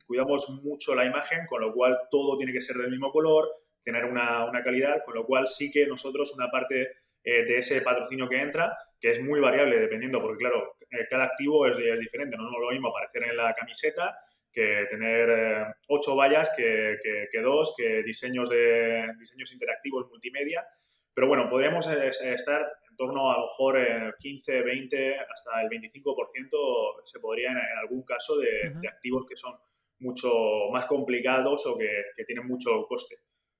cuidamos 0.05 0.49
mucho 0.63 0.95
la 0.95 1.05
imagen, 1.05 1.45
con 1.47 1.61
lo 1.61 1.73
cual 1.73 1.97
todo 2.09 2.37
tiene 2.37 2.53
que 2.53 2.61
ser 2.61 2.75
del 2.77 2.91
mismo 2.91 3.11
color, 3.11 3.49
tener 3.83 4.05
una, 4.05 4.45
una 4.45 4.63
calidad, 4.63 5.03
con 5.05 5.15
lo 5.15 5.25
cual 5.25 5.47
sí 5.47 5.71
que 5.71 5.85
nosotros 5.87 6.33
una 6.35 6.49
parte 6.51 6.89
eh, 7.23 7.45
de 7.45 7.57
ese 7.57 7.81
patrocinio 7.81 8.27
que 8.27 8.41
entra, 8.41 8.77
que 8.99 9.11
es 9.11 9.21
muy 9.21 9.39
variable 9.39 9.79
dependiendo, 9.79 10.21
porque 10.21 10.37
claro, 10.37 10.75
eh, 10.89 11.07
cada 11.09 11.25
activo 11.25 11.67
es, 11.67 11.77
es, 11.77 11.99
diferente, 11.99 12.35
no 12.37 12.47
es 12.47 12.59
lo 12.59 12.71
mismo 12.71 12.89
aparecer 12.89 13.23
en 13.23 13.37
la 13.37 13.53
camiseta 13.53 14.17
que 14.53 14.87
tener 14.89 15.29
eh, 15.29 15.65
ocho 15.87 16.15
vallas 16.15 16.49
que, 16.55 16.97
que, 17.03 17.27
que, 17.31 17.41
dos, 17.41 17.73
que 17.77 18.03
diseños, 18.03 18.49
de, 18.49 19.07
diseños 19.19 19.51
interactivos 19.51 20.09
multimedia, 20.09 20.65
pero 21.13 21.27
bueno, 21.27 21.49
podríamos 21.49 21.87
estar 21.87 22.71
torno 23.01 23.31
a 23.31 23.37
lo 23.39 23.45
mejor 23.45 24.15
15, 24.19 24.61
20, 24.61 25.19
hasta 25.19 25.61
el 25.61 25.69
25% 25.69 27.01
se 27.03 27.19
podría 27.19 27.51
en, 27.51 27.57
algún 27.79 28.03
caso 28.03 28.37
de, 28.37 28.73
activos 28.87 29.25
que 29.27 29.35
son 29.35 29.55
mucho 29.99 30.29
más 30.71 30.85
complicados 30.85 31.65
o 31.65 31.77
que, 31.77 32.23
tienen 32.25 32.47
mucho 32.47 32.85
coste. 32.87 33.15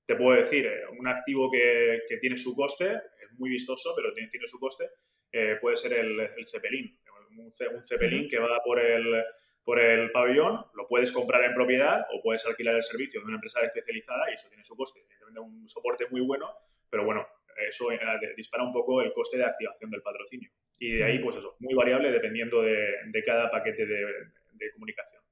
Te 0.06 0.16
puedo 0.16 0.40
decir, 0.40 0.66
eh, 0.66 0.82
un 0.98 1.06
activo 1.08 1.50
que, 1.50 2.00
tiene 2.20 2.36
su 2.36 2.54
coste, 2.54 2.92
es 2.94 3.38
muy 3.38 3.50
vistoso, 3.50 3.92
pero 3.96 4.12
tiene, 4.14 4.28
tiene 4.30 4.46
su 4.46 4.58
coste, 4.58 4.90
eh, 5.32 5.56
puede 5.60 5.76
ser 5.76 5.92
el, 5.94 6.20
el 6.20 6.46
Zeppelin. 6.46 6.98
Un, 7.36 7.52
Zeppelin 7.86 8.28
que 8.28 8.38
va 8.38 8.62
por 8.64 8.78
el, 8.78 9.24
por 9.64 9.78
el 9.78 10.10
pabellón, 10.10 10.64
lo 10.74 10.88
puedes 10.88 11.12
comprar 11.12 11.44
en 11.44 11.54
propiedad 11.54 12.06
o 12.12 12.22
puedes 12.22 12.44
alquilar 12.46 12.74
el 12.76 12.82
servicio 12.82 13.20
de 13.20 13.26
una 13.26 13.36
empresa 13.36 13.60
especializada 13.60 14.30
y 14.30 14.34
eso 14.34 14.48
tiene 14.48 14.64
su 14.64 14.76
coste. 14.76 15.00
Tiene 15.06 15.40
un 15.40 15.68
soporte 15.68 16.06
muy 16.10 16.20
bueno, 16.20 16.48
pero 16.90 17.04
bueno, 17.04 17.26
eso 17.68 17.90
eh, 17.92 17.98
dispara 18.36 18.64
un 18.64 18.72
poco 18.72 19.02
el 19.02 19.12
coste 19.12 19.38
de 19.38 19.44
activación 19.44 19.90
del 19.90 20.02
patrocinio. 20.02 20.50
Y 20.78 20.96
de 20.96 21.04
ahí, 21.04 21.18
pues 21.20 21.36
eso, 21.36 21.56
muy 21.60 21.74
variable 21.74 22.10
dependiendo 22.10 22.62
de, 22.62 23.22
cada 23.24 23.50
paquete 23.50 23.86
de, 23.86 24.72
comunicación. 24.74 25.22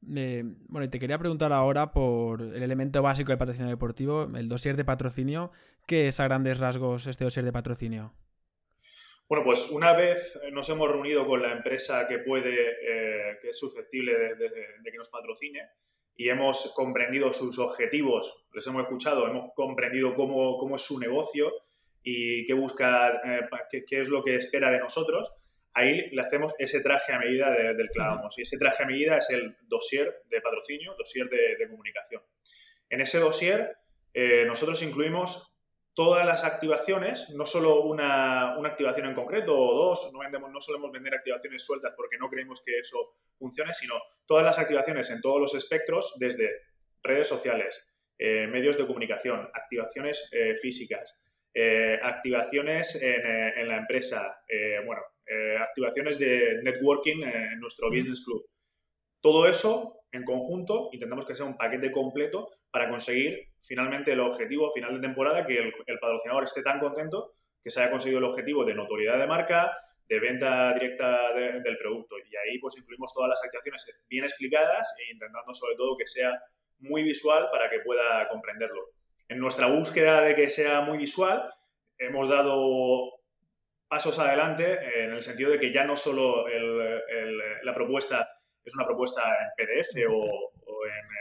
bueno, 0.00 0.84
y 0.84 0.88
te 0.88 0.98
quería 0.98 1.18
preguntar 1.18 1.52
ahora 1.52 1.92
por 1.92 2.40
el 2.40 2.62
elemento 2.62 3.02
básico 3.02 3.30
del 3.30 3.38
patrocinio 3.38 3.70
deportivo, 3.70 4.30
el 4.34 4.48
dossier 4.48 4.76
de 4.76 4.84
patrocinio. 4.84 5.50
¿Qué 5.86 6.08
es 6.08 6.18
a 6.18 6.24
grandes 6.24 6.58
rasgos 6.58 7.06
este 7.06 7.24
dossier 7.24 7.44
de 7.44 7.52
patrocinio? 7.52 8.14
Bueno, 9.32 9.46
pues 9.46 9.70
una 9.70 9.94
vez 9.94 10.38
nos 10.52 10.68
hemos 10.68 10.90
reunido 10.90 11.26
con 11.26 11.40
la 11.40 11.52
empresa 11.52 12.06
que 12.06 12.18
puede, 12.18 12.52
eh, 12.52 13.38
que 13.40 13.48
es 13.48 13.58
susceptible 13.58 14.12
de, 14.34 14.50
que 14.84 14.98
nos 14.98 15.08
patrocine, 15.08 15.70
y 16.14 16.28
hemos 16.28 16.70
comprendido 16.76 17.32
sus 17.32 17.58
objetivos, 17.58 18.44
les 18.52 18.66
hemos 18.66 18.82
escuchado, 18.82 19.26
hemos 19.26 19.54
comprendido 19.54 20.14
cómo, 20.14 20.58
cómo 20.58 20.76
es 20.76 20.82
su 20.82 21.00
negocio 21.00 21.50
y 22.02 22.44
qué 22.44 22.52
busca, 22.52 23.22
eh, 23.24 23.48
qué, 23.88 24.00
es 24.02 24.10
lo 24.10 24.22
que 24.22 24.36
espera 24.36 24.70
de 24.70 24.80
nosotros, 24.80 25.32
ahí 25.72 26.10
le 26.10 26.20
hacemos 26.20 26.54
ese 26.58 26.82
traje 26.82 27.14
a 27.14 27.18
medida 27.18 27.50
del 27.52 27.88
Clavamos. 27.88 28.38
Y 28.38 28.42
ese 28.42 28.58
traje 28.58 28.82
a 28.82 28.86
medida 28.86 29.16
es 29.16 29.30
el 29.30 29.56
dossier 29.62 30.14
de 30.28 30.42
patrocinio, 30.42 30.94
dossier 30.98 31.30
de, 31.30 31.68
comunicación. 31.70 32.20
En 32.90 33.00
ese 33.00 33.18
dossier 33.18 33.78
eh, 34.12 34.44
nosotros 34.44 34.82
incluimos 34.82 35.51
todas 35.94 36.24
las 36.24 36.44
activaciones, 36.44 37.28
no 37.30 37.44
solo 37.44 37.82
una, 37.82 38.54
activación 38.66 39.06
en 39.06 39.14
concreto 39.14 39.56
o 39.56 39.74
dos, 39.74 40.10
no, 40.12 40.20
vendemos, 40.20 40.50
no 40.50 40.60
solemos 40.60 40.90
vender 40.90 41.14
activaciones 41.14 41.64
sueltas 41.64 41.92
porque 41.96 42.16
no 42.18 42.28
creemos 42.28 42.62
que 42.64 42.78
eso 42.78 43.16
funcione, 43.38 43.74
sino 43.74 43.94
todas 44.26 44.44
las 44.44 44.58
activaciones 44.58 45.10
en 45.10 45.20
todos 45.20 45.40
los 45.40 45.54
espectros, 45.54 46.14
desde 46.18 46.48
redes 47.02 47.28
sociales, 47.28 47.86
eh, 48.18 48.46
medios 48.46 48.78
de 48.78 48.86
comunicación, 48.86 49.48
activaciones 49.52 50.28
eh, 50.32 50.54
físicas, 50.56 51.22
eh, 51.54 51.98
activaciones 52.02 52.94
en, 53.02 53.68
la 53.68 53.76
empresa, 53.76 54.40
bueno, 54.86 55.02
activaciones 55.60 56.18
de 56.18 56.60
networking 56.62 57.22
en 57.22 57.60
nuestro 57.60 57.90
business 57.90 58.24
club. 58.24 58.46
Todo 59.20 59.46
eso 59.46 60.01
en 60.12 60.24
conjunto 60.24 60.90
intentamos 60.92 61.26
que 61.26 61.34
sea 61.34 61.46
un 61.46 61.56
paquete 61.56 61.90
completo 61.90 62.50
para 62.70 62.88
conseguir 62.88 63.48
finalmente 63.62 64.12
el 64.12 64.20
objetivo 64.20 64.72
final 64.72 64.94
de 64.94 65.06
temporada, 65.06 65.46
que 65.46 65.58
el, 65.58 65.98
patrocinador 66.00 66.44
esté 66.44 66.62
tan 66.62 66.80
contento 66.80 67.32
que 67.62 67.70
se 67.70 67.80
haya 67.80 67.90
conseguido 67.90 68.18
el 68.18 68.24
objetivo 68.24 68.64
de 68.64 68.74
notoriedad 68.74 69.18
de 69.18 69.26
marca, 69.26 69.76
de 70.08 70.18
venta 70.20 70.74
directa 70.74 71.32
del 71.32 71.78
producto. 71.78 72.16
Y 72.18 72.36
ahí 72.36 72.58
pues 72.58 72.76
incluimos 72.76 73.12
todas 73.14 73.30
las 73.30 73.42
activaciones 73.42 74.04
bien 74.08 74.24
explicadas 74.24 74.86
e 74.98 75.12
intentando 75.12 75.54
sobre 75.54 75.76
todo 75.76 75.96
que 75.96 76.06
sea 76.06 76.42
muy 76.80 77.02
visual 77.02 77.48
para 77.50 77.70
que 77.70 77.80
pueda 77.80 78.28
comprenderlo. 78.28 78.90
En 79.28 79.38
nuestra 79.38 79.68
búsqueda 79.68 80.22
de 80.22 80.34
que 80.34 80.50
sea 80.50 80.80
muy 80.80 80.98
visual, 80.98 81.48
hemos 81.98 82.28
dado 82.28 83.12
pasos 83.88 84.18
adelante 84.18 85.04
en 85.04 85.12
el 85.12 85.22
sentido 85.22 85.52
de 85.52 85.60
que 85.60 85.72
ya 85.72 85.84
no 85.84 85.96
solo 85.96 86.46
la 87.62 87.74
propuesta 87.74 88.28
es 88.64 88.74
una 88.74 88.86
propuesta 88.86 89.22
en 89.22 89.66
PDF 89.66 90.10
o, 90.10 90.50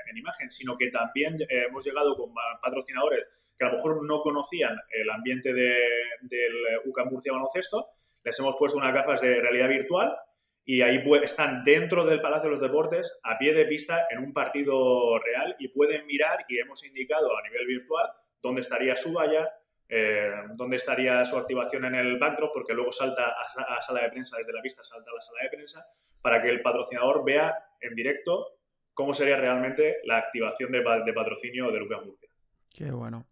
en, 0.09 0.17
imagen, 0.17 0.51
sino 0.51 0.77
que 0.77 0.91
también 0.91 1.41
eh, 1.41 1.65
hemos 1.67 1.85
llegado 1.85 2.15
con 2.15 2.33
patrocinadores 2.61 3.25
que 3.57 3.65
a 3.65 3.69
lo 3.69 3.75
mejor 3.75 4.05
no 4.05 4.21
conocían 4.21 4.77
el 4.89 5.09
ambiente 5.09 5.53
del 5.53 6.51
UCAM 6.85 7.09
Murcia 7.09 7.31
Baloncesto, 7.31 7.87
les 8.23 8.39
hemos 8.39 8.55
puesto 8.57 8.77
unas 8.77 8.93
gafas 8.93 9.21
de 9.21 9.39
realidad 9.39 9.69
virtual 9.69 10.17
y 10.65 10.81
ahí 10.81 11.03
están 11.23 11.63
dentro 11.63 12.05
del 12.05 12.21
Palacio 12.21 12.49
de 12.49 12.55
los 12.55 12.61
Deportes, 12.61 13.19
a 13.23 13.37
pie 13.37 13.53
de 13.53 13.65
pista, 13.65 14.07
en 14.09 14.19
un 14.19 14.33
partido 14.33 15.17
real 15.19 15.55
y 15.59 15.69
pueden 15.69 16.05
mirar 16.05 16.45
y 16.47 16.59
hemos 16.59 16.83
indicado 16.85 17.35
a 17.37 17.41
nivel 17.43 17.65
virtual 17.67 18.11
dónde 18.41 18.61
estaría 18.61 18.95
su 18.95 19.13
valla, 19.13 19.49
eh, 19.89 20.31
dónde 20.53 20.77
estaría 20.77 21.25
su 21.25 21.37
activación 21.37 21.85
en 21.85 21.95
el 21.95 22.17
backdrop, 22.17 22.53
porque 22.53 22.73
luego 22.73 22.91
salta 22.91 23.27
a, 23.29 23.75
a, 23.75 23.81
sala 23.81 24.03
de 24.03 24.09
prensa, 24.09 24.37
desde 24.37 24.53
la 24.53 24.61
pista 24.61 24.83
salta 24.83 25.11
a 25.11 25.15
la 25.15 25.21
sala 25.21 25.43
de 25.43 25.49
prensa, 25.49 25.85
para 26.21 26.41
que 26.41 26.49
el 26.49 26.61
patrocinador 26.61 27.23
vea 27.23 27.55
en 27.81 27.95
directo 27.95 28.47
cómo 28.93 29.13
sería 29.13 29.37
realmente 29.37 29.97
la 30.05 30.17
activación 30.17 30.71
de, 30.71 30.81
patrocinio 31.13 31.71
de 31.71 31.79
Lucas 31.79 31.99
Murcia. 32.05 32.29
Qué 32.73 32.91
bueno. 32.91 33.27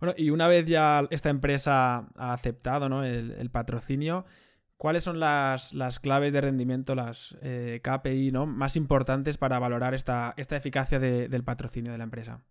Bueno, 0.00 0.14
y 0.16 0.30
una 0.30 0.46
vez 0.46 0.66
ya 0.66 1.06
esta 1.10 1.30
empresa 1.30 2.08
ha 2.16 2.32
aceptado 2.32 2.86
el, 3.02 3.50
patrocinio, 3.50 4.26
¿cuáles 4.76 5.02
son 5.02 5.18
las, 5.18 5.72
claves 6.00 6.32
de 6.32 6.40
rendimiento, 6.40 6.94
las 6.94 7.36
eh, 7.42 7.80
KPI 7.82 8.30
¿no? 8.30 8.46
más 8.46 8.76
importantes 8.76 9.38
para 9.38 9.58
valorar 9.58 9.94
esta, 9.94 10.34
esta 10.36 10.56
eficacia 10.56 11.00
del 11.00 11.42
patrocinio 11.42 11.90
de 11.90 11.98
la 11.98 12.04
empresa? 12.04 12.44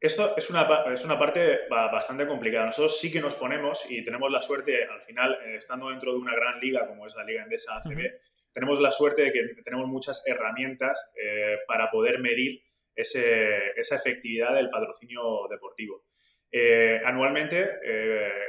Esto 0.00 0.34
es 0.34 0.48
una, 0.48 0.66
es 0.92 1.04
una 1.04 1.18
parte 1.18 1.58
bastante 1.68 2.26
complicada. 2.26 2.66
Nosotros 2.66 2.98
sí 2.98 3.12
que 3.12 3.20
nos 3.20 3.34
ponemos 3.34 3.84
y 3.90 4.02
tenemos 4.02 4.32
la 4.32 4.40
suerte, 4.40 4.86
al 4.86 5.02
final, 5.02 5.38
eh, 5.44 5.56
estando 5.56 5.90
dentro 5.90 6.12
de 6.12 6.18
una 6.18 6.34
gran 6.34 6.58
liga 6.58 6.86
como 6.86 7.06
es 7.06 7.14
la 7.14 7.24
Liga 7.24 7.42
Endesa 7.42 7.76
ACB, 7.76 8.10
tenemos 8.52 8.80
la 8.80 8.90
suerte 8.90 9.22
de 9.22 9.32
que 9.32 9.62
tenemos 9.62 9.88
muchas 9.88 10.22
herramientas 10.26 10.98
eh, 11.14 11.58
para 11.66 11.90
poder 11.90 12.18
medir 12.18 12.62
esa 12.94 13.96
efectividad 13.96 14.54
del 14.54 14.68
patrocinio 14.68 15.46
deportivo. 15.48 16.04
Eh, 16.52 17.00
anualmente, 17.04 17.66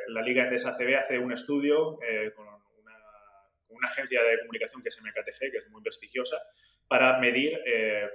la 0.08 0.22
Liga 0.22 0.43
Endesa 0.43 0.72
ACB 0.72 0.98
hace 0.98 1.20
un 1.20 1.31
estudio 1.31 2.00
con 2.36 2.48
una, 2.48 2.98
una, 3.70 3.88
agencia 3.88 4.22
de 4.24 4.39
comunicación 4.39 4.81
que 4.81 4.89
es 4.89 5.01
MKTG, 5.01 5.51
que 5.51 5.58
es 5.58 5.70
muy 5.70 5.81
prestigiosa, 5.81 6.38
para 6.89 7.17
medir 7.20 7.58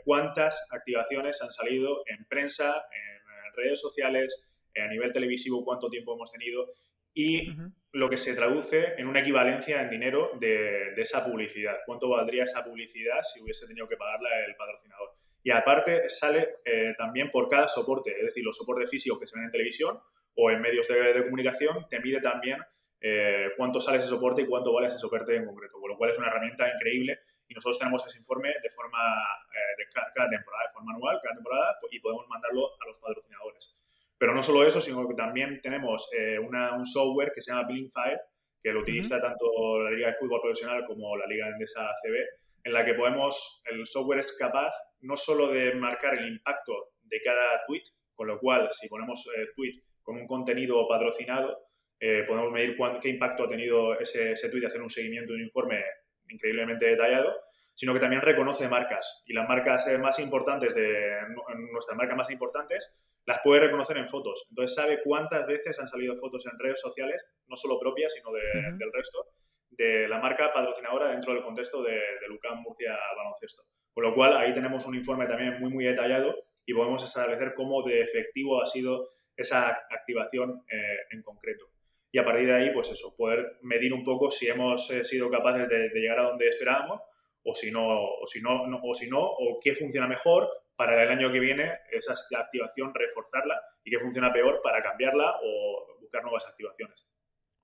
cuántas 0.05 0.67
activaciones 0.71 1.41
han 1.41 1.53
salido 1.53 2.03
en 2.07 2.27
prensa, 2.27 2.85
en 2.93 3.17
redes 3.57 3.81
sociales, 3.81 4.47
eh, 4.77 4.83
a 4.83 4.89
nivel 4.89 5.13
televisivo, 5.13 5.65
cuánto 5.65 5.89
tiempo 5.89 6.15
hemos 6.15 6.31
tenido 6.31 6.73
y 7.15 7.49
lo 7.97 8.11
que 8.11 8.19
se 8.19 8.35
traduce 8.35 8.93
en 8.99 9.07
una 9.07 9.21
equivalencia 9.21 9.81
en 9.81 9.89
dinero 9.89 10.33
de, 10.39 10.93
esa 10.99 11.25
publicidad. 11.25 11.79
¿Cuánto 11.87 12.11
valdría 12.11 12.43
esa 12.43 12.63
publicidad 12.63 13.23
si 13.23 13.41
hubiese 13.41 13.67
tenido 13.67 13.89
que 13.89 13.97
pagarla 13.97 14.29
el 14.47 14.55
patrocinador? 14.55 15.15
Y 15.43 15.51
aparte 15.51 16.11
sale 16.11 16.57
eh, 16.63 16.95
también 16.99 17.31
por 17.31 17.49
cada 17.49 17.69
soporte, 17.69 18.11
es 18.11 18.25
decir, 18.27 18.45
los 18.45 18.55
soportes 18.55 18.91
físicos 18.91 19.19
que 19.19 19.27
se 19.27 19.39
ven 19.39 19.47
en 19.47 19.51
televisión 19.51 19.99
o 20.35 20.51
en 20.51 20.61
medios 20.61 20.87
de, 20.89 21.25
comunicación, 21.25 21.87
te 21.89 21.99
mide 22.01 22.21
también 22.21 22.59
eh, 23.01 23.53
cuánto 23.57 23.81
sale 23.81 23.97
ese 23.97 24.09
soporte 24.09 24.43
y 24.43 24.47
cuánto 24.47 24.75
vale 24.75 24.89
ese 24.89 24.99
soporte 24.99 25.35
en 25.35 25.47
concreto, 25.47 25.81
con 25.81 25.89
lo 25.89 25.97
cual 25.97 26.11
es 26.11 26.19
una 26.19 26.29
herramienta 26.29 26.69
increíble 26.69 27.19
y 27.49 27.55
nosotros 27.55 27.79
tenemos 27.79 28.07
ese 28.07 28.19
informe 28.19 28.51
de 28.63 28.71
forma 28.71 28.99
de 29.79 29.85
cada, 30.15 30.29
temporada, 30.29 30.65
de 30.67 30.73
forma 30.75 30.93
anual, 30.93 31.19
cada 31.23 31.35
temporada, 31.35 31.79
y 31.91 32.01
podemos 32.01 32.29
mandarlo 32.29 32.73
a 32.79 32.87
los 32.89 32.99
patrocinadores. 32.99 33.76
Pero 34.19 34.35
no 34.35 34.43
solo 34.43 34.67
eso, 34.67 34.81
sino 34.81 35.07
que 35.07 35.15
también 35.15 35.61
tenemos 35.61 36.09
eh, 36.17 36.39
un 36.39 36.87
software 36.87 37.33
que 37.35 37.41
se 37.41 37.53
llama 37.53 37.67
Blinkfire, 37.67 38.21
que 38.63 38.73
lo 38.73 38.81
utiliza 38.81 39.21
tanto 39.21 39.81
la 39.83 39.91
Liga 39.91 40.09
de 40.09 40.15
Fútbol 40.15 40.41
Profesional 40.41 40.85
como 40.87 41.17
la 41.17 41.27
Liga 41.27 41.49
Endesa 41.49 41.89
CB, 42.03 42.17
en 42.65 42.73
la 42.73 42.85
que 42.85 42.95
podemos, 42.95 43.63
el 43.67 43.87
software 43.87 44.21
es 44.21 44.33
capaz 44.33 44.73
no 45.03 45.17
solo 45.17 45.53
de 45.53 45.75
marcar 45.75 46.15
el 46.15 46.29
impacto 46.29 46.89
de 47.03 47.21
cada 47.23 47.65
tweet, 47.67 47.85
con 48.15 48.27
lo 48.27 48.41
cual 48.41 48.69
si 48.73 48.89
ponemos 48.89 49.25
eh, 49.37 49.47
tweet 49.55 49.75
con 50.03 50.17
un 50.17 50.27
contenido 50.27 50.89
patrocinado, 50.89 51.59
eh, 52.01 52.25
podemos 52.27 52.51
medir 52.53 52.77
qué 53.01 53.09
impacto 53.11 53.45
ha 53.45 53.49
tenido 53.49 53.99
ese, 54.01 54.33
ese 54.33 54.51
tweet, 54.51 54.67
hacer 54.67 54.83
un 54.83 54.91
seguimiento 54.91 55.33
de 55.33 55.39
un 55.39 55.45
informe 55.45 55.83
increíblemente 56.29 56.87
detallado, 56.87 57.35
sino 57.77 57.93
que 57.93 58.01
también 58.01 58.23
reconoce 58.23 58.67
marcas. 58.69 59.23
Y 59.27 59.35
las 59.35 59.49
marcas 59.49 59.87
eh, 59.87 59.99
más 59.99 60.19
importantes, 60.19 60.75
de 60.75 61.21
nuestras 61.73 61.97
marcas 61.97 62.17
más 62.17 62.31
importantes, 62.31 62.97
las 63.27 63.41
puede 63.45 63.61
reconocer 63.61 63.99
en 63.99 64.09
fotos. 64.09 64.47
Entonces 64.49 64.75
sabe 64.75 65.03
cuántas 65.05 65.47
veces 65.47 65.79
han 65.79 65.87
salido 65.87 66.17
fotos 66.17 66.47
en 66.47 66.59
redes 66.59 66.81
sociales, 66.81 67.25
no 67.47 67.55
solo 67.55 67.79
propias, 67.79 68.15
sino 68.15 68.33
del 68.33 68.93
resto, 68.93 69.27
de 69.71 70.09
la 70.09 70.19
marca 70.19 70.53
patrocinadora 70.55 71.11
dentro 71.11 71.35
del 71.35 71.43
contexto 71.43 71.83
de, 71.83 71.93
de 71.93 72.29
Lucán 72.29 72.63
Murcia 72.63 72.97
Baloncesto. 73.17 73.65
Con 73.93 74.05
lo 74.05 74.15
cual, 74.15 74.37
ahí 74.37 74.55
tenemos 74.55 74.87
un 74.87 74.95
informe 74.95 75.27
también 75.27 75.61
muy, 75.61 75.71
muy 75.71 75.85
detallado 75.85 76.35
y 76.65 76.73
podemos 76.73 77.05
establecer 77.05 77.53
cómo 77.55 77.83
de 77.83 78.01
efectivo 78.01 78.63
ha 78.63 78.67
sido 78.67 79.11
esa 79.37 79.69
activación 79.91 80.63
eh, 80.71 80.99
en 81.11 81.23
concreto. 81.23 81.67
Y 82.11 82.19
a 82.19 82.25
partir 82.25 82.47
de 82.47 82.55
ahí, 82.55 82.71
pues 82.73 82.89
eso, 82.91 83.15
poder 83.15 83.59
medir 83.61 83.93
un 83.93 84.05
poco 84.05 84.31
si 84.31 84.49
hemos 84.49 84.91
eh, 84.91 85.05
sido 85.05 85.29
capaces 85.31 85.69
de, 85.69 85.91
de 85.91 86.01
llegar 86.01 86.21
a 86.21 86.29
donde 86.29 86.49
esperábamos 86.49 87.03
o 87.47 87.55
si 87.55 87.71
no, 87.71 87.87
o 87.87 88.27
si 88.27 88.43
no, 88.43 88.81
o 88.83 88.95
si 88.95 89.09
no, 89.09 89.21
o 89.21 89.61
qué 89.63 89.75
funciona 89.77 90.09
mejor 90.09 90.49
para 90.75 91.03
el 91.03 91.09
año 91.09 91.33
que 91.33 91.39
viene, 91.39 91.73
esa 91.91 92.15
activación 92.39 92.93
reforzarla 92.93 93.61
y 93.85 93.91
qué 93.91 93.99
funciona 93.99 94.33
peor 94.33 94.61
para 94.63 94.83
cambiarla 94.83 95.37
o 95.43 95.99
buscar 96.01 96.23
nuevas 96.23 96.47
activaciones. 96.47 97.09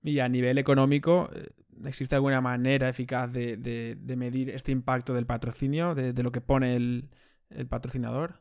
Y 0.02 0.20
a 0.20 0.28
nivel 0.28 0.58
económico, 0.58 1.28
eh, 1.34 1.48
¿existe 1.86 2.14
alguna 2.14 2.40
manera 2.40 2.88
eficaz 2.88 3.32
de, 3.32 3.96
medir 4.16 4.50
este 4.50 4.72
impacto 4.72 5.14
del 5.14 5.26
patrocinio, 5.26 5.94
de, 5.94 6.22
lo 6.22 6.32
que 6.32 6.40
pone 6.40 6.76
el, 6.76 7.08
patrocinador? 7.68 8.34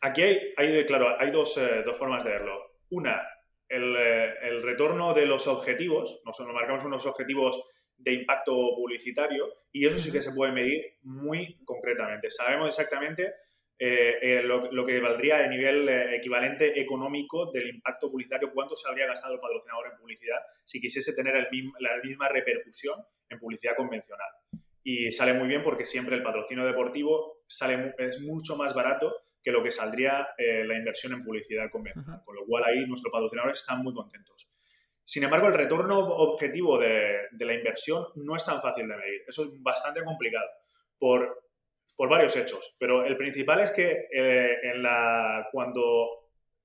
Aquí 0.00 0.22
hay, 0.22 0.86
claro, 0.86 1.18
hay 1.20 1.30
dos, 1.30 1.56
eh, 1.58 1.82
dos, 1.84 1.96
formas 1.96 2.24
de 2.24 2.30
verlo. 2.30 2.60
Una, 2.90 3.22
el, 3.68 3.94
eh, 3.96 4.34
el, 4.42 4.62
retorno 4.62 5.14
de 5.14 5.26
los 5.26 5.46
objetivos. 5.46 6.20
Nosotros 6.24 6.54
marcamos 6.54 6.84
unos 6.84 7.06
objetivos 7.06 7.62
de 8.06 8.14
impacto 8.14 8.52
publicitario 8.76 9.52
y 9.72 9.84
eso 9.84 9.98
sí 9.98 10.12
que 10.12 10.22
se 10.22 10.30
puede 10.30 10.52
medir 10.52 10.94
muy 11.02 11.58
concretamente. 11.64 12.30
Sabemos 12.30 12.68
exactamente 12.68 13.34
eh, 13.76 14.14
eh, 14.22 14.42
lo, 14.44 14.86
que 14.86 15.00
valdría 15.00 15.38
a 15.38 15.48
nivel 15.48 15.88
eh, 15.88 16.16
equivalente 16.16 16.80
económico 16.80 17.50
del 17.50 17.68
impacto 17.68 18.08
publicitario, 18.08 18.52
cuánto 18.54 18.76
se 18.76 18.88
habría 18.88 19.06
gastado 19.08 19.34
el 19.34 19.40
patrocinador 19.40 19.88
en 19.90 19.98
publicidad 19.98 20.38
si 20.64 20.80
quisiese 20.80 21.14
tener 21.14 21.34
la 21.80 21.96
misma 22.02 22.28
repercusión 22.28 23.04
en 23.28 23.40
publicidad 23.40 23.74
convencional. 23.76 24.28
Y 24.84 25.10
sale 25.10 25.34
muy 25.34 25.48
bien 25.48 25.64
porque 25.64 25.84
siempre 25.84 26.14
el 26.14 26.22
patrocinio 26.22 26.64
deportivo 26.64 27.42
sale, 27.48 27.92
es 27.98 28.20
mucho 28.20 28.56
más 28.56 28.72
barato 28.72 29.16
que 29.42 29.50
lo 29.50 29.64
que 29.64 29.72
saldría 29.72 30.28
la 30.38 30.76
inversión 30.76 31.12
en 31.12 31.24
publicidad 31.24 31.70
convencional, 31.70 32.20
con 32.24 32.36
lo 32.36 32.44
cual 32.46 32.64
ahí 32.64 32.86
nuestros 32.86 33.12
patrocinadores 33.12 33.60
están 33.60 33.82
muy 33.82 33.92
contentos. 33.94 34.48
Sin 35.06 35.22
embargo, 35.22 35.46
el 35.46 35.54
retorno 35.54 36.00
objetivo 36.00 36.78
de, 36.78 37.28
la 37.38 37.54
inversión 37.54 38.06
no 38.16 38.36
es 38.36 38.44
tan 38.44 38.60
fácil 38.60 38.88
de 38.88 38.96
medir. 38.96 39.22
Eso 39.26 39.44
es 39.44 39.62
bastante 39.62 40.02
complicado. 40.04 40.48
Por 40.98 41.46
por 41.96 42.10
varios 42.10 42.36
hechos, 42.36 42.74
pero 42.78 43.04
el 43.04 43.16
principal 43.16 43.60
es 43.60 43.70
que 43.70 44.06
eh, 44.12 44.58
cuando 45.50 46.08